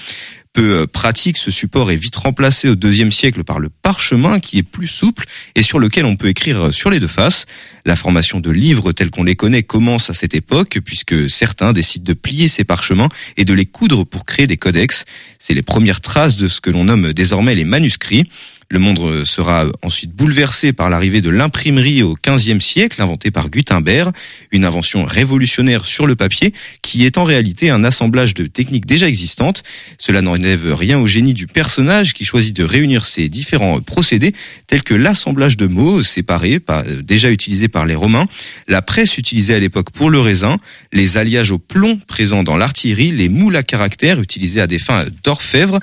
[0.52, 4.58] Peu euh, pratique, ce support est vite remplacé au deuxième siècle par le parchemin qui
[4.58, 7.46] est plus souple et sur lequel on peut écrire euh, sur les deux faces.
[7.86, 12.04] La formation de livres tels qu'on les connaît commence à cette époque puisque certains décident
[12.04, 15.04] de plier ces parchemins et de les coudre pour créer des codex.
[15.38, 18.28] C'est les premières traces de ce que l'on nomme désormais les manuscrits.
[18.72, 24.12] Le monde sera ensuite bouleversé par l'arrivée de l'imprimerie au XVe siècle, inventée par Gutenberg,
[24.52, 29.08] une invention révolutionnaire sur le papier, qui est en réalité un assemblage de techniques déjà
[29.08, 29.64] existantes.
[29.98, 34.34] Cela n'enlève rien au génie du personnage qui choisit de réunir ces différents procédés,
[34.68, 38.28] tels que l'assemblage de mots séparés, par- euh, déjà utilisés par les Romains,
[38.68, 40.58] la presse utilisée à l'époque pour le raisin,
[40.92, 45.06] les alliages au plomb présents dans l'artillerie, les moules à caractère utilisés à des fins
[45.24, 45.80] d'orfèvre,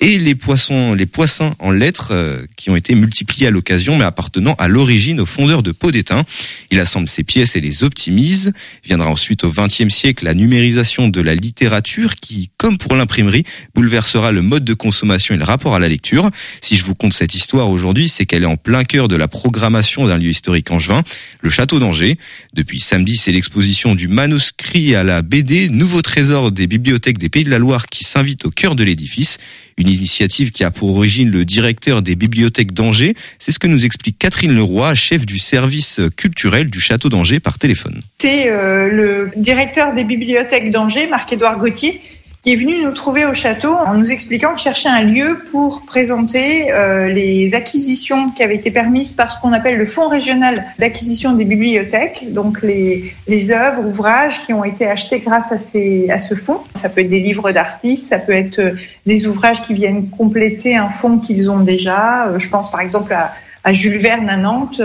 [0.00, 4.04] et les poissons, les poissons en lettres euh, qui ont été multipliés à l'occasion, mais
[4.04, 6.24] appartenant à l'origine aux fondeurs de peau d'étain.
[6.70, 8.52] Il assemble ces pièces et les optimise.
[8.84, 14.32] Viendra ensuite au XXe siècle la numérisation de la littérature qui, comme pour l'imprimerie, bouleversera
[14.32, 16.30] le mode de consommation et le rapport à la lecture.
[16.60, 19.28] Si je vous conte cette histoire aujourd'hui, c'est qu'elle est en plein cœur de la
[19.28, 21.02] programmation d'un lieu historique angevin,
[21.40, 22.18] le château d'Angers.
[22.54, 27.44] Depuis samedi, c'est l'exposition du manuscrit à la BD, nouveau trésor des bibliothèques des Pays
[27.44, 29.38] de la Loire qui s'invite au cœur de l'édifice.
[29.76, 33.14] Une initiative qui a pour origine le directeur des bibliothèques d'Angers.
[33.38, 37.58] C'est ce que nous explique Catherine Leroy, chef du service culturel du château d'Angers par
[37.58, 38.00] téléphone.
[38.20, 42.00] C'est euh, le directeur des bibliothèques d'Angers, Marc-Édouard Gauthier,
[42.44, 45.86] qui est venu nous trouver au château en nous expliquant qu'il cherchait un lieu pour
[45.86, 50.66] présenter euh, les acquisitions qui avaient été permises par ce qu'on appelle le Fonds régional
[50.78, 56.10] d'acquisition des bibliothèques, donc les, les œuvres, ouvrages qui ont été achetés grâce à, ces,
[56.10, 56.60] à ce fonds.
[56.74, 58.72] Ça peut être des livres d'artistes, ça peut être euh,
[59.06, 62.26] des ouvrages qui viennent compléter un fonds qu'ils ont déjà.
[62.26, 63.32] Euh, Je pense par exemple à,
[63.64, 64.82] à Jules Verne à Nantes.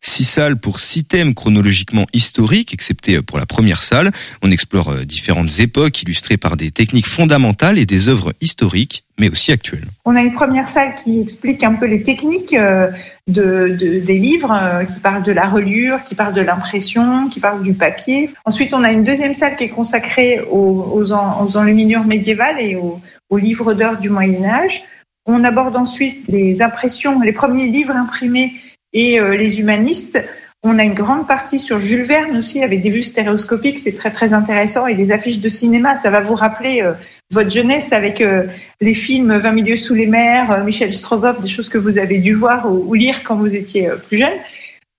[0.00, 4.12] Six salles pour six thèmes chronologiquement historiques, excepté pour la première salle.
[4.42, 9.28] On explore euh, différentes époques illustrées par des techniques fondamentales et des œuvres historiques, mais
[9.28, 9.88] aussi actuelles.
[10.04, 12.90] On a une première salle qui explique un peu les techniques euh,
[13.26, 17.40] de, de- des livres, euh, qui parle de la reliure, qui parle de l'impression, qui
[17.40, 18.30] parle du papier.
[18.44, 23.38] Ensuite, on a une deuxième salle qui est consacrée aux enluminures médiévales et aux, aux
[23.38, 24.82] livres d'heures du Moyen Âge.
[25.26, 28.54] On aborde ensuite les impressions, les premiers livres imprimés
[28.92, 30.22] et euh, les humanistes.
[30.64, 34.10] On a une grande partie sur Jules Verne aussi, avec des vues stéréoscopiques, c'est très
[34.10, 35.96] très intéressant, et des affiches de cinéma.
[35.96, 36.94] Ça va vous rappeler euh,
[37.30, 38.44] votre jeunesse avec euh,
[38.80, 42.18] les films 20 milieux sous les mers, euh, Michel Strogoff, des choses que vous avez
[42.18, 44.34] dû voir ou, ou lire quand vous étiez plus jeune,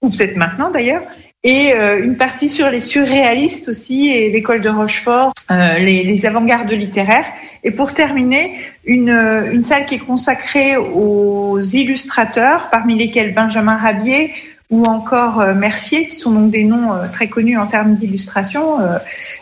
[0.01, 1.03] ou peut-être maintenant d'ailleurs
[1.43, 6.71] et euh, une partie sur les surréalistes aussi et l'école de Rochefort, euh, les, avant-gardes
[6.71, 7.25] littéraires.
[7.63, 13.77] Et pour terminer, une, euh, une salle qui est consacrée aux illustrateurs, parmi lesquels Benjamin
[13.77, 14.33] Rabier
[14.69, 18.77] ou encore Mercier, qui sont donc des noms très connus en termes d'illustration,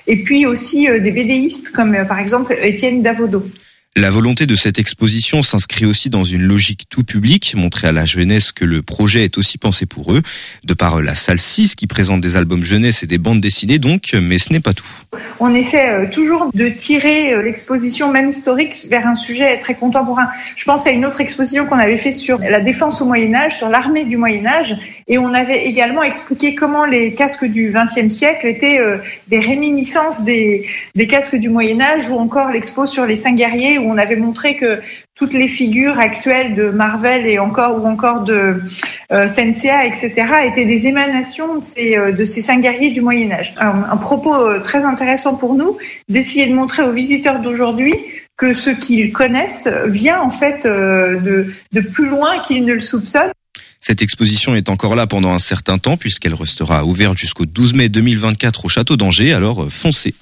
[0.07, 3.43] et puis aussi des bédéistes comme par exemple Étienne Davodo.
[3.97, 8.05] La volonté de cette exposition s'inscrit aussi dans une logique tout public, montrer à la
[8.05, 10.21] jeunesse que le projet est aussi pensé pour eux,
[10.63, 14.13] de par la salle 6 qui présente des albums jeunesse et des bandes dessinées donc,
[14.13, 14.85] mais ce n'est pas tout.
[15.39, 20.29] On essaie euh, toujours de tirer euh, l'exposition, même historique, vers un sujet très contemporain.
[20.55, 23.57] Je pense à une autre exposition qu'on avait fait sur la défense au Moyen Âge,
[23.57, 24.77] sur l'armée du Moyen Âge,
[25.07, 30.23] et on avait également expliqué comment les casques du XXe siècle étaient euh, des réminiscences
[30.23, 30.67] des,
[31.09, 34.79] casques du Moyen Âge, ou encore l'expo sur les cinq guerriers, on avait montré que
[35.15, 38.61] toutes les figures actuelles de Marvel et encore ou encore de
[39.11, 40.11] euh, Senseiya, etc.,
[40.45, 43.55] étaient des émanations de ces, euh, de ces cinq guerriers du Moyen Âge.
[43.57, 45.77] Un, propos euh, très intéressant pour nous,
[46.07, 47.95] d'essayer de montrer aux visiteurs d'aujourd'hui
[48.37, 53.31] que ce qu'ils connaissent vient en fait euh, de, plus loin qu'ils ne le soupçonnent.
[53.81, 57.89] Cette exposition est encore là pendant un certain temps puisqu'elle restera ouverte jusqu'au 12 mai
[57.89, 60.13] 2024 au château d'Angers, alors foncez.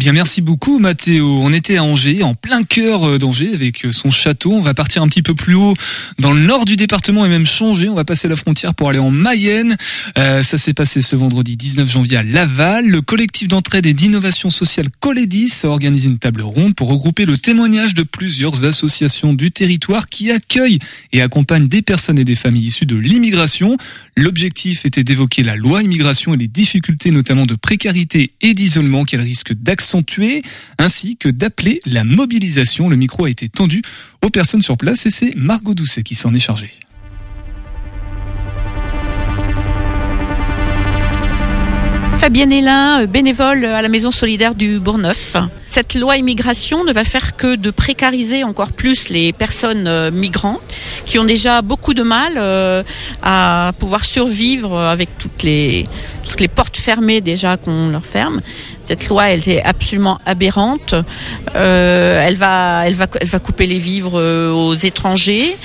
[0.00, 1.40] Bien, merci beaucoup, Mathéo.
[1.42, 4.50] On était à Angers, en plein cœur euh, d'Angers, avec euh, son château.
[4.54, 5.74] On va partir un petit peu plus haut,
[6.18, 7.86] dans le nord du département, et même changer.
[7.90, 9.76] On va passer la frontière pour aller en Mayenne.
[10.16, 12.86] Euh, ça s'est passé ce vendredi 19 janvier à Laval.
[12.86, 17.36] Le collectif d'entraide et d'innovation sociale Colédis a organisé une table ronde pour regrouper le
[17.36, 20.78] témoignage de plusieurs associations du territoire qui accueillent
[21.12, 23.76] et accompagnent des personnes et des familles issues de l'immigration.
[24.16, 29.20] L'objectif était d'évoquer la loi immigration et les difficultés notamment de précarité et d'isolement qu'elle
[29.20, 29.89] risque d'accentuer,
[30.78, 32.88] ainsi que d'appeler la mobilisation.
[32.88, 33.82] Le micro a été tendu
[34.24, 36.70] aux personnes sur place et c'est Margot Doucet qui s'en est chargée.
[42.20, 45.36] Fabienne Hélin, bénévole à la Maison Solidaire du Bourgneuf.
[45.70, 50.60] Cette loi immigration ne va faire que de précariser encore plus les personnes euh, migrantes
[51.06, 52.82] qui ont déjà beaucoup de mal euh,
[53.22, 55.86] à pouvoir survivre avec toutes les,
[56.28, 58.42] toutes les portes fermées déjà qu'on leur ferme.
[58.90, 60.96] Cette loi, elle est absolument aberrante.
[61.54, 65.56] Euh, elle va, elle va, elle va couper les vivres euh, aux étrangers,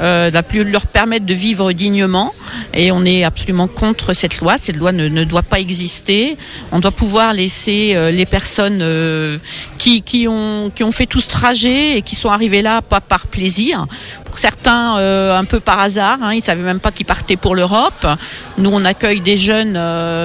[0.00, 2.34] euh, va plus leur permettre de vivre dignement.
[2.74, 4.56] Et on est absolument contre cette loi.
[4.58, 6.36] Cette loi ne, ne doit pas exister.
[6.72, 9.38] On doit pouvoir laisser euh, les personnes euh,
[9.78, 13.00] qui, qui, ont, qui ont fait tout ce trajet et qui sont arrivés là pas
[13.00, 13.86] par plaisir.
[14.24, 16.18] Pour certains, euh, un peu par hasard.
[16.22, 18.06] Hein, ils savaient même pas qu'ils partaient pour l'Europe.
[18.58, 19.78] Nous, on accueille des jeunes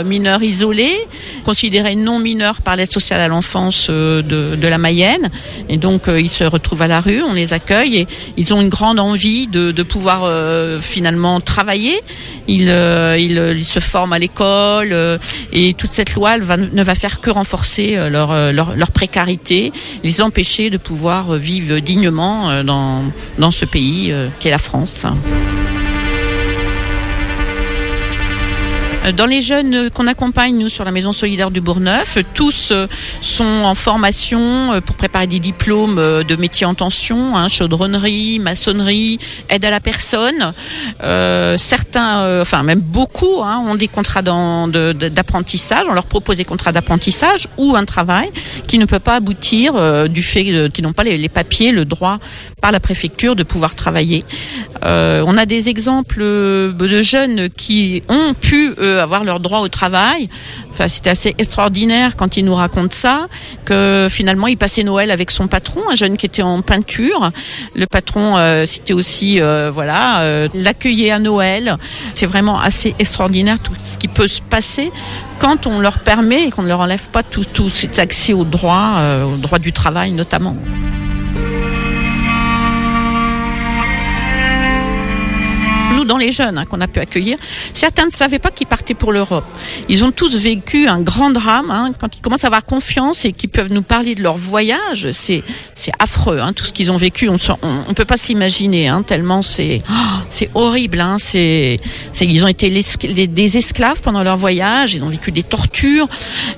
[0.04, 1.08] mineurs isolés,
[1.44, 5.30] considérés non mineurs par l'aide sociale à l'enfance de, de la Mayenne.
[5.68, 7.22] Et donc, ils se retrouvent à la rue.
[7.22, 12.02] On les accueille et ils ont une grande envie de, de pouvoir euh, finalement travailler.
[12.50, 15.20] Ils, euh, ils, euh, ils se forment à l'école euh,
[15.54, 19.72] et toute cette loi va, ne va faire que renforcer leur, leur, leur précarité,
[20.04, 23.04] les empêcher de pouvoir vivre dignement dans,
[23.38, 25.06] dans ce pays qu'est la France.
[29.16, 32.72] Dans les jeunes euh, qu'on accompagne, nous, sur la Maison Solidaire du Bourgneuf, euh, tous
[32.72, 32.88] euh,
[33.22, 38.40] sont en formation euh, pour préparer des diplômes euh, de métiers en tension, hein, chaudronnerie,
[38.40, 40.54] maçonnerie, aide à la personne.
[41.04, 45.86] Euh, certains, euh, enfin même beaucoup, hein, ont des contrats d'apprentissage.
[45.90, 48.30] On leur propose des contrats d'apprentissage ou un travail
[48.68, 51.86] qui ne peut pas aboutir euh, du fait qu'ils n'ont pas les, les papiers, le
[51.86, 52.20] droit
[52.62, 54.24] par la préfecture de pouvoir travailler.
[54.84, 59.68] Euh, on a des exemples euh, de jeunes qui ont pu avoir leur droit au
[59.68, 60.30] travail.
[60.72, 63.28] Enfin, c'était assez extraordinaire quand ils nous racontent ça,
[63.66, 67.32] que finalement il passait Noël avec son patron, un jeune qui était en peinture.
[67.76, 71.78] Le patron, euh, c'était aussi, euh, voilà, euh, l'accueillait à Noël.
[72.16, 74.92] C'est vraiment assez extraordinaire tout ce qui peut se passer
[75.40, 78.44] quand on leur permet et qu'on ne leur enlève pas tout, tout cet accès au
[78.44, 80.56] droit, au droit du travail notamment.
[86.10, 87.38] Dans les jeunes hein, qu'on a pu accueillir,
[87.74, 89.46] certains ne savaient pas qu'ils partaient pour l'Europe.
[89.88, 91.70] Ils ont tous vécu un grand drame.
[91.72, 91.94] hein.
[92.00, 95.44] Quand ils commencent à avoir confiance et qu'ils peuvent nous parler de leur voyage, c'est
[95.76, 96.40] c'est affreux.
[96.40, 97.38] Hein, tout ce qu'ils ont vécu, on
[97.88, 98.88] on peut pas s'imaginer.
[98.90, 99.94] Hein, tellement c'est oh,
[100.30, 101.00] c'est horrible.
[101.00, 101.80] Hein, c'est
[102.22, 104.94] ils ont été des, esclaves pendant leur voyage.
[104.96, 106.08] Ils ont vécu des tortures.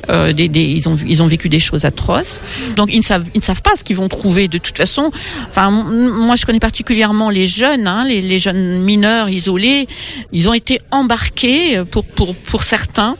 [0.09, 2.39] euh, des, des- ils ont ils ont vécu des choses atroces.
[2.77, 5.11] Donc ils ne savent ils ne savent pas ce qu'ils vont trouver de toute façon.
[5.49, 9.87] Enfin moi je connais particulièrement les jeunes, hein, les, les jeunes mineurs isolés.
[10.31, 13.15] Ils ont été embarqués pour pour pour certains.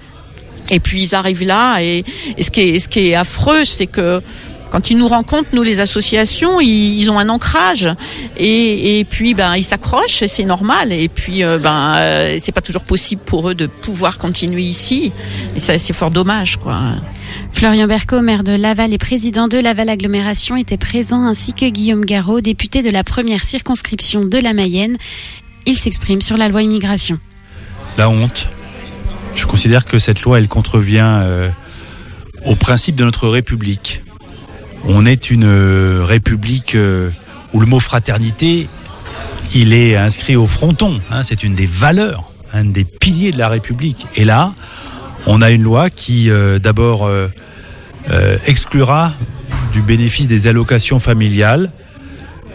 [0.69, 2.05] Et puis ils arrivent là et,
[2.39, 4.21] ce qui est ce qui est affreux, c'est que
[4.71, 7.89] quand ils nous rencontrent, nous les associations, ils, ont un ancrage
[8.37, 10.93] et, et puis ben ils s'accrochent, c'est normal.
[10.93, 15.11] Et puis euh, ben euh, c'est pas toujours possible pour eux de pouvoir continuer ici.
[15.57, 16.79] Et ça c'est fort dommage quoi.
[17.51, 22.03] Florian Berco, maire de Laval et président de Laval Agglomération, était présent, ainsi que Guillaume
[22.05, 24.97] Garot, député de la première circonscription de la Mayenne.
[25.65, 27.19] Il s'exprime sur la loi immigration.
[27.97, 28.49] la honte.
[29.35, 31.49] Je considère que cette loi, elle contrevient euh,
[32.45, 34.03] au principe de notre République.
[34.85, 37.09] On est une euh, République euh,
[37.53, 38.67] où le mot fraternité,
[39.53, 40.99] il est inscrit au fronton.
[41.11, 44.07] hein, c'est une des valeurs, un des piliers de la République.
[44.15, 44.53] Et là,
[45.27, 46.29] on a une loi qui,
[46.63, 47.09] d'abord,
[48.47, 49.11] exclura
[49.73, 51.69] du bénéfice des allocations familiales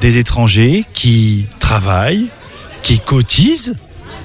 [0.01, 2.29] des étrangers qui travaillent,
[2.87, 3.75] qui cotisent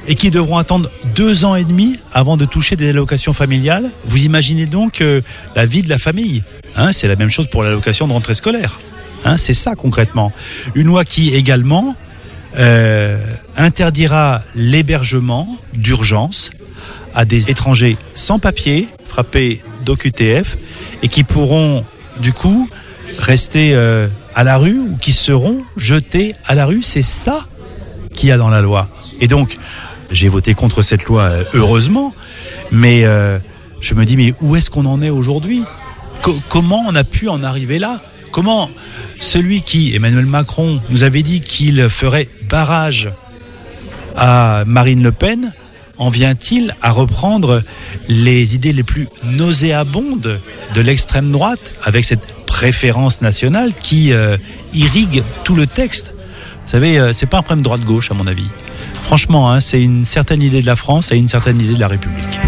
[0.07, 3.89] et qui devront attendre deux ans et demi avant de toucher des allocations familiales.
[4.05, 5.22] Vous imaginez donc euh,
[5.55, 6.43] la vie de la famille.
[6.76, 8.80] Hein, c'est la même chose pour l'allocation de rentrée scolaire.
[9.26, 10.32] Hein, c'est ça concrètement.
[10.76, 11.95] Une loi qui également
[12.59, 13.18] euh,
[13.57, 16.51] interdira l'hébergement d'urgence
[17.16, 20.59] à des étrangers sans papier, frappés d'OQTF,
[21.01, 21.84] et qui pourront
[22.20, 22.70] du coup
[23.18, 26.84] rester euh, à la rue ou qui seront jetés à la rue.
[26.84, 27.47] C'est ça
[28.14, 28.88] qu'il y a dans la loi.
[29.20, 29.57] Et donc,
[30.12, 32.14] j'ai voté contre cette loi, euh, heureusement,
[32.72, 33.39] mais euh,
[33.80, 35.64] je me dis, mais où est-ce qu'on en est aujourd'hui?
[36.22, 38.01] Co- Comment on a pu en arriver là?
[38.32, 38.70] Comment
[39.20, 43.09] celui qui, Emmanuel Macron, nous avait dit qu'il ferait barrage
[44.16, 45.53] à Marine Le Pen,
[45.97, 47.62] en vient-il à reprendre
[48.07, 50.39] les idées les plus nauséabondes
[50.74, 54.38] de l'extrême droite avec cette préférence nationale qui euh,
[54.74, 56.14] irrigue tout le texte?
[56.66, 58.49] Vous savez, euh, c'est pas un problème droite-gauche à mon avis.
[58.93, 61.88] Franchement, hein, c'est une certaine idée de la France et une certaine idée de la
[61.88, 62.39] République.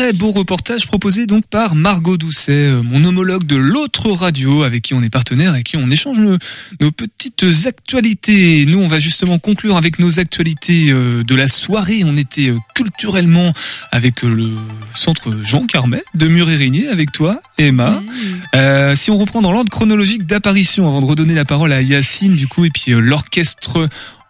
[0.00, 4.80] Très beau reportage proposé donc par Margot Doucet, euh, mon homologue de l'autre radio avec
[4.80, 6.38] qui on est partenaire et qui on échange nos,
[6.80, 8.64] nos petites actualités.
[8.64, 12.00] Nous, on va justement conclure avec nos actualités euh, de la soirée.
[12.06, 13.52] On était euh, culturellement
[13.92, 14.48] avec le
[14.94, 18.02] centre Jean Carmet de Murérigné avec toi, Emma.
[18.56, 22.36] Euh, si on reprend dans l'ordre chronologique d'apparition, avant de redonner la parole à Yacine,
[22.36, 23.86] du coup, et puis l'orchestre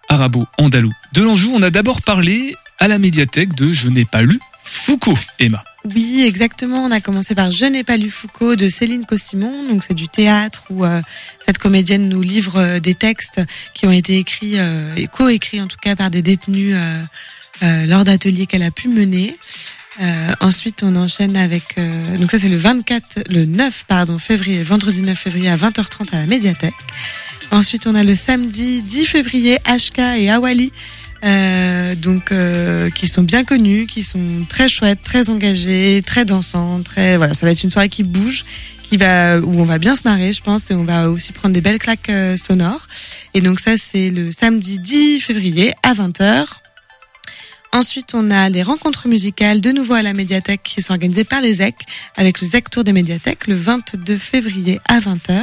[0.08, 4.40] arabo-andalou de l'Anjou, on a d'abord parlé à la médiathèque de Je n'ai pas lu
[4.72, 5.64] Foucault, Emma.
[5.84, 6.84] Oui, exactement.
[6.84, 9.68] On a commencé par Je n'ai pas lu Foucault de Céline Cossimon.
[9.68, 11.02] Donc c'est du théâtre où euh,
[11.44, 13.40] cette comédienne nous livre euh, des textes
[13.74, 16.76] qui ont été écrits euh, coécrits en tout cas par des détenus
[17.62, 19.36] lors d'ateliers qu'elle a pu mener.
[20.40, 21.76] Ensuite, on enchaîne avec
[22.18, 26.20] donc ça c'est le 24, le 9 pardon février, vendredi 9 février à 20h30 à
[26.20, 26.72] la médiathèque.
[27.50, 30.72] Ensuite, on a le samedi 10 février HK et Awali.
[31.22, 36.80] Euh, donc euh, qui sont bien connus, qui sont très chouettes, très engagés, très dansants,
[36.82, 38.44] très voilà, ça va être une soirée qui bouge,
[38.78, 41.52] qui va où on va bien se marrer, je pense, et on va aussi prendre
[41.52, 42.88] des belles claques euh, sonores.
[43.34, 46.46] Et donc ça c'est le samedi 10 février à 20h.
[47.72, 51.40] Ensuite, on a les rencontres musicales de nouveau à la médiathèque qui sont organisées par
[51.40, 51.76] les ZEC
[52.16, 55.40] avec le ZEC Tour des médiathèques le 22 février à 20h.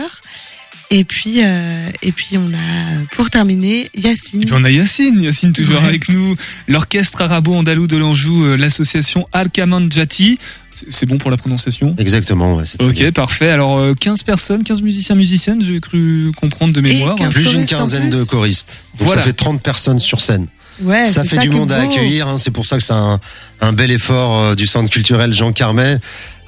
[0.89, 4.43] Et puis, euh, et puis on a pour terminer Yacine.
[4.43, 6.37] Et puis on a Yacine, Yacine toujours avec nous,
[6.69, 10.39] l'orchestre arabo-andalou de l'Anjou, euh, l'association Al-Kamanjati.
[10.71, 11.93] C'est c'est bon pour la prononciation?
[11.97, 13.11] Exactement, ouais, Ok, bien.
[13.11, 13.49] parfait.
[13.49, 17.15] Alors euh, 15 personnes, 15 musiciens, musiciennes, j'ai cru comprendre de mémoire.
[17.31, 18.89] Plus une quinzaine de choristes.
[18.97, 19.21] Donc Voilà.
[19.21, 20.47] ça fait 30 personnes sur scène.
[20.83, 22.27] Ouais, ça fait ça du monde à accueillir.
[22.27, 22.37] hein.
[22.37, 23.19] C'est pour ça que c'est un,
[23.61, 25.97] un bel effort euh, du centre culturel Jean Carmet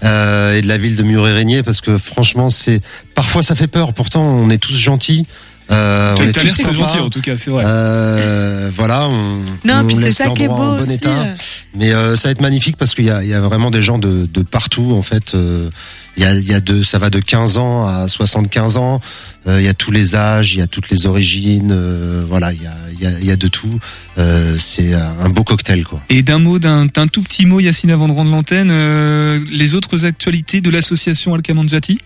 [0.03, 2.81] euh, et de la ville de Muré-Régnier parce que franchement, c'est
[3.15, 3.93] parfois ça fait peur.
[3.93, 5.25] Pourtant, on est tous gentils.
[5.71, 7.63] Euh, on est tous gentil en tout cas, c'est vrai.
[7.67, 10.83] Euh, voilà, on, Non, on puis c'est laisse ça qui est l'endroit en beau bon
[10.83, 11.09] aussi, état.
[11.23, 11.35] euh.
[11.75, 13.81] Mais euh, ça va être magnifique parce qu'il y a, il y a vraiment des
[13.81, 15.35] gens de, de partout en fait.
[15.35, 15.69] Euh,
[16.17, 18.99] Il y a, il y a de, ça va de 15 ans à 75 ans.
[19.47, 21.71] Euh, il y a tous les âges, il y a toutes les origines.
[21.71, 23.77] euh, voilà, il y a, il y, a, il y a de tout.
[24.17, 26.01] Euh, c'est un beau cocktail quoi.
[26.09, 29.75] Et d'un mot, d'un d'un tout petit mot, Yacine, avant de rendre l'antenne, euh, les
[29.75, 32.03] autres actualités de l'association Al-Kamanjati Bah,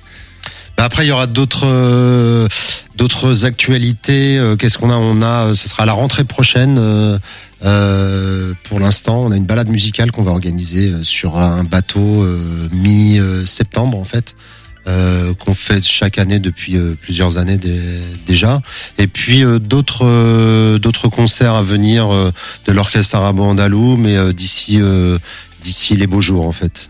[0.77, 2.47] Après, il y aura d'autres euh,
[2.97, 4.37] d'autres actualités.
[4.37, 4.95] Euh, Qu'est-ce qu'on a?
[4.95, 6.77] On a, euh, ce sera à la rentrée prochaine.
[6.77, 7.17] euh,
[7.65, 12.25] euh, pour l'instant, on a une balade musicale qu'on va organiser sur un bateau
[12.73, 14.35] mi-septembre en fait,
[14.87, 17.79] euh, qu'on fait chaque année depuis euh, plusieurs années dé-
[18.27, 18.61] déjà.
[18.97, 24.81] Et puis euh, d'autres d'autres concerts à venir de l'orchestre arabo-andalou, mais d'ici
[25.61, 26.89] d'ici les beaux jours en fait.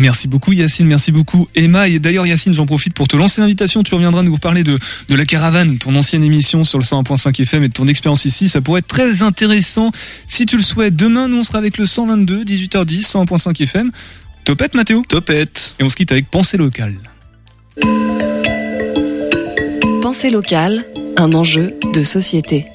[0.00, 1.86] Merci beaucoup Yacine, merci beaucoup Emma.
[1.86, 3.82] Et d'ailleurs Yacine, j'en profite pour te lancer l'invitation.
[3.82, 4.78] Tu reviendras nous parler de,
[5.08, 8.48] de la caravane, ton ancienne émission sur le 101.5 FM et de ton expérience ici.
[8.48, 9.92] Ça pourrait être très intéressant
[10.26, 10.96] si tu le souhaites.
[10.96, 13.90] Demain, nous on sera avec le 122, 18h10, 101.5 FM.
[14.44, 15.74] Topette Mathéo Topette.
[15.78, 16.94] Et on se quitte avec Pensée locale.
[20.00, 20.86] Pensée locale,
[21.18, 22.66] un enjeu de société.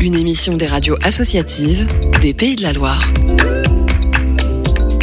[0.00, 1.86] Une émission des radios associatives
[2.22, 3.12] des Pays de la Loire.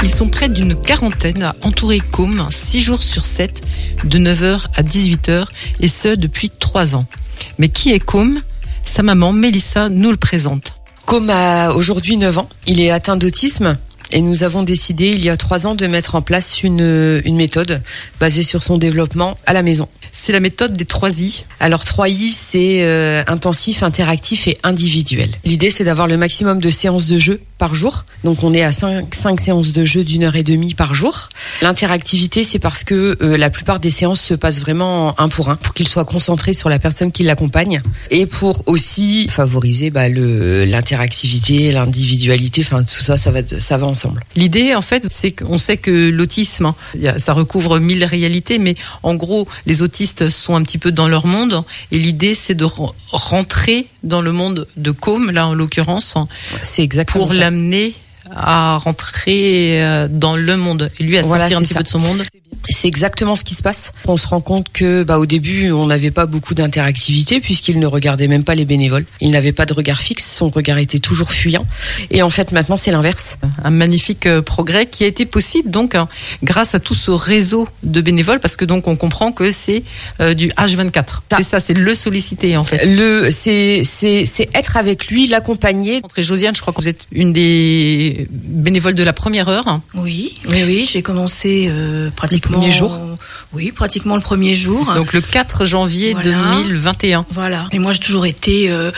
[0.02, 3.62] Ils sont près d'une quarantaine à entourer Com 6 jours sur 7,
[4.06, 5.46] de 9h à 18h,
[5.82, 7.06] et ce depuis 3 ans.
[7.60, 8.42] Mais qui est Com
[8.84, 10.74] Sa maman, Mélissa, nous le présente.
[11.06, 12.50] Com a aujourd'hui 9 ans.
[12.66, 13.78] Il est atteint d'autisme.
[14.12, 17.36] Et nous avons décidé il y a trois ans de mettre en place une, une
[17.36, 17.82] méthode
[18.20, 19.88] basée sur son développement à la maison.
[20.14, 21.44] C'est la méthode des 3 I.
[21.60, 25.30] Alors 3 I, c'est euh, intensif, interactif et individuel.
[25.46, 28.04] L'idée, c'est d'avoir le maximum de séances de jeu par jour.
[28.24, 29.06] Donc on est à 5,
[29.40, 31.30] séances de jeu d'une heure et demie par jour.
[31.62, 35.56] L'interactivité, c'est parce que euh, la plupart des séances se passent vraiment un pour un,
[35.56, 40.66] pour qu'il soit concentré sur la personne qui l'accompagne et pour aussi favoriser bah, le-
[40.66, 42.62] l'interactivité, l'individualité.
[42.64, 43.97] Enfin, tout ça, ça va, ça va ensemble.
[44.36, 49.16] L'idée, en fait, c'est qu'on sait que l'autisme, hein, ça recouvre mille réalités, mais en
[49.16, 52.94] gros, les autistes sont un petit peu dans leur monde, et l'idée, c'est de re-
[53.12, 56.16] rentrer dans le monde de Com, là en l'occurrence,
[56.64, 57.94] c'est exactement pour l'amener
[58.36, 61.80] à rentrer euh, dans le monde et lui à Voilà, sortir un petit ça.
[61.80, 62.24] peu de son monde.
[62.70, 63.94] C'est exactement ce qui se passe.
[64.06, 67.88] On se rend compte que, bah, au début, on n'avait pas beaucoup d'interactivité puisqu'il ne
[67.88, 69.06] regardait même pas les bénévoles.
[69.22, 71.66] Il n'avait pas de regard fixe, son regard était toujours fuyant.
[72.12, 73.38] Et en fait, maintenant, c'est l'inverse.
[73.64, 76.08] Un magnifique euh, progrès qui a été possible donc hein,
[76.44, 79.84] grâce à tout ce réseau de bénévoles parce que donc on comprend que c'est
[80.20, 81.22] euh, du H24.
[81.36, 82.86] C'est ça, c'est le solliciter en fait.
[82.86, 86.02] Le, c'est, c'est, c'est être avec lui, l'accompagner.
[86.16, 89.80] Et Josiane, je crois que vous êtes une des bénévoles de la première heure.
[89.96, 93.00] Oui, oui, oui, j'ai commencé euh, pratiquement premier jour
[93.54, 94.94] Oui, pratiquement le premier jour.
[94.94, 96.54] Donc le 4 janvier Voilà.
[96.56, 97.26] 2021.
[97.32, 97.68] Voilà.
[97.72, 98.92] Et moi, j'ai toujours été euh,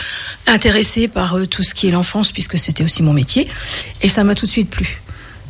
[0.46, 3.48] intéressée par euh, tout ce qui est l'enfance, puisque c'était aussi mon métier.
[4.02, 5.00] Et ça m'a tout de suite plu.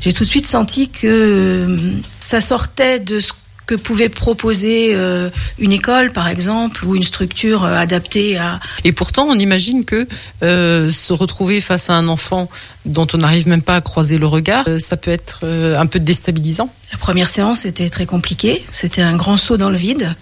[0.00, 1.76] J'ai tout de suite senti que euh,
[2.20, 3.32] ça sortait de ce
[3.70, 8.58] que pouvait proposer euh, une école, par exemple, ou une structure euh, adaptée à...
[8.82, 10.08] Et pourtant, on imagine que
[10.42, 12.50] euh, se retrouver face à un enfant
[12.84, 16.72] dont on n'arrive même pas à croiser le regard, ça peut être un peu déstabilisant.
[16.90, 18.64] La première séance était très compliquée.
[18.70, 20.16] C'était un grand saut dans le vide.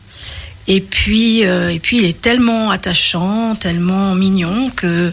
[0.71, 5.11] Et puis, euh, et puis, il est tellement attachant, tellement mignon que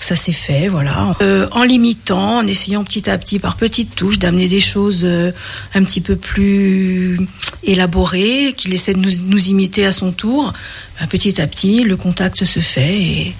[0.00, 1.16] ça s'est fait, voilà.
[1.22, 5.32] Euh, en limitant, en essayant petit à petit, par petites touches, d'amener des choses euh,
[5.74, 7.18] un petit peu plus
[7.64, 10.52] élaborées, qu'il essaie de nous, imiter à son tour.
[11.00, 13.34] Ben, petit à petit, le contact se fait et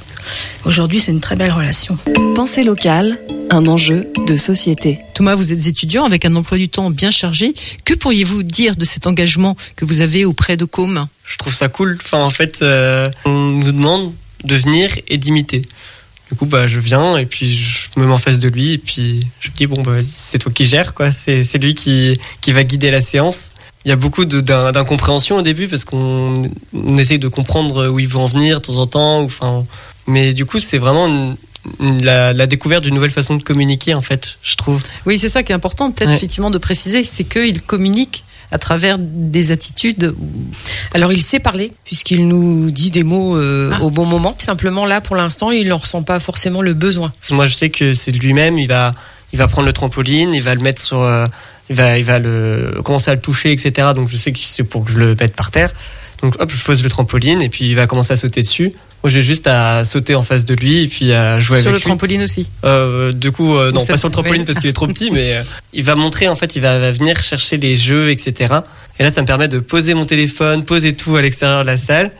[0.65, 1.99] aujourd'hui, c'est une très belle relation.
[2.35, 3.19] Pensée locale,
[3.51, 4.99] un enjeu de société.
[5.15, 7.55] Thomas, vous êtes étudiant avec un emploi du temps bien chargé.
[7.85, 11.69] Que pourriez-vous dire de cet engagement que vous avez auprès de Com je trouve ça
[11.69, 11.99] cool.
[12.03, 14.15] Enfin, en fait, euh, on nous demande
[14.45, 15.61] de venir et d'imiter.
[16.31, 18.79] Du coup, bah, je viens et puis je me mets en face de lui et
[18.79, 21.13] puis je me dis bon, bah, vas-y, c'est toi qui gères, quoi.
[21.13, 23.51] C'est, c'est lui qui, qui va guider la séance.
[23.85, 26.33] Il y a beaucoup de, d'in- d'incompréhension au début parce qu'on
[26.73, 29.21] on essaye de comprendre où il veut en venir de temps en temps.
[29.23, 29.67] ou Enfin,
[30.09, 31.37] mais du coup, c'est vraiment une-
[32.03, 34.83] la, la découverte d'une nouvelle façon de communiquer, en fait, je trouve.
[35.07, 36.17] Oui, c'est ça qui est important, peut-être Ouais.
[36.17, 40.15] effectivement de préciser, c'est qu'il communique à travers des attitudes.
[40.95, 44.35] Alors il sait parler puisqu'il nous dit des mots euh, au bon moment.
[44.39, 47.13] Simplement là pour l'instant il n'en ressent pas forcément le besoin.
[47.31, 48.57] Moi, je sais que c'est lui-même.
[48.57, 48.95] Il va,
[49.35, 51.27] il va prendre le trampoline, il va le mettre sur, euh,
[51.69, 53.89] il va, il va le commencer à le toucher, etc.
[53.95, 55.71] Donc, je sais que c'est pour que je le mette par terre.
[56.23, 58.73] Donc, hop, je pose le trampoline et puis il va commencer à sauter dessus.
[59.03, 61.75] Moi, j'ai juste à sauter en face de lui et puis à jouer Sur avec
[61.75, 61.85] le lui.
[61.85, 62.51] trampoline aussi.
[62.65, 65.37] Euh, du coup, euh, non, pas sur le trampoline parce qu'il est trop petit, mais
[65.37, 65.43] euh,
[65.73, 68.55] il va montrer, en fait, il va, va venir chercher les jeux, etc.
[68.99, 71.79] Et là, ça me permet de poser mon téléphone, poser tout à l'extérieur de la
[71.79, 72.11] salle.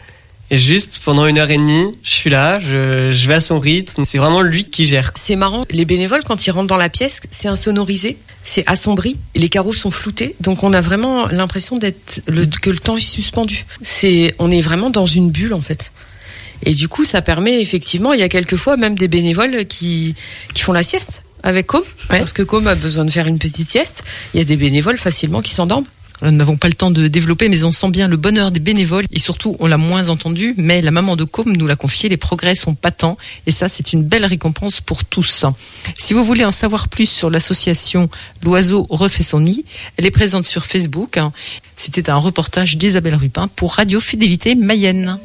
[0.51, 3.59] Et juste pendant une heure et demie, je suis là, je, je vais à son
[3.59, 4.05] rythme.
[4.07, 5.13] C'est vraiment lui qui gère.
[5.15, 9.51] C'est marrant, les bénévoles quand ils rentrent dans la pièce, c'est insonorisé, c'est assombri, les
[9.51, 13.67] carreaux sont floutés, donc on a vraiment l'impression d'être le, que le temps est suspendu.
[13.83, 15.91] C'est, on est vraiment dans une bulle en fait.
[16.65, 20.15] Et du coup, ça permet effectivement, il y a quelquefois même des bénévoles qui,
[20.55, 23.69] qui font la sieste avec Com Parce que Com a besoin de faire une petite
[23.69, 24.05] sieste.
[24.35, 25.87] Il y a des bénévoles facilement qui s'endorment.
[26.21, 29.07] Nous n'avons pas le temps de développer, mais on sent bien le bonheur des bénévoles
[29.13, 32.17] et surtout, on l'a moins entendu, mais la maman de Com nous l'a confié, les
[32.17, 35.45] progrès sont patents et ça, c'est une belle récompense pour tous.
[35.97, 38.11] Si vous voulez en savoir plus sur l'association
[38.43, 39.65] L'oiseau refait son nid,
[39.97, 41.19] elle est présente sur Facebook.
[41.77, 45.19] C'était un reportage d'Isabelle Rupin pour Radio Fidélité Mayenne.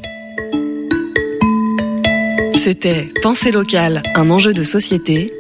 [2.63, 5.33] C'était Pensée locale, un enjeu de société.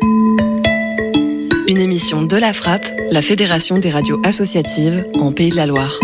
[1.69, 5.97] Une émission de la Frappe, la Fédération des radios associatives en Pays de la Loire.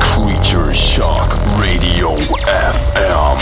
[0.00, 2.16] Creature Shock Radio
[2.48, 3.38] FM.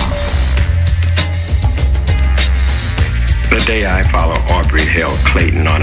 [3.48, 5.72] The day I follow Aubrey Hill Clayton on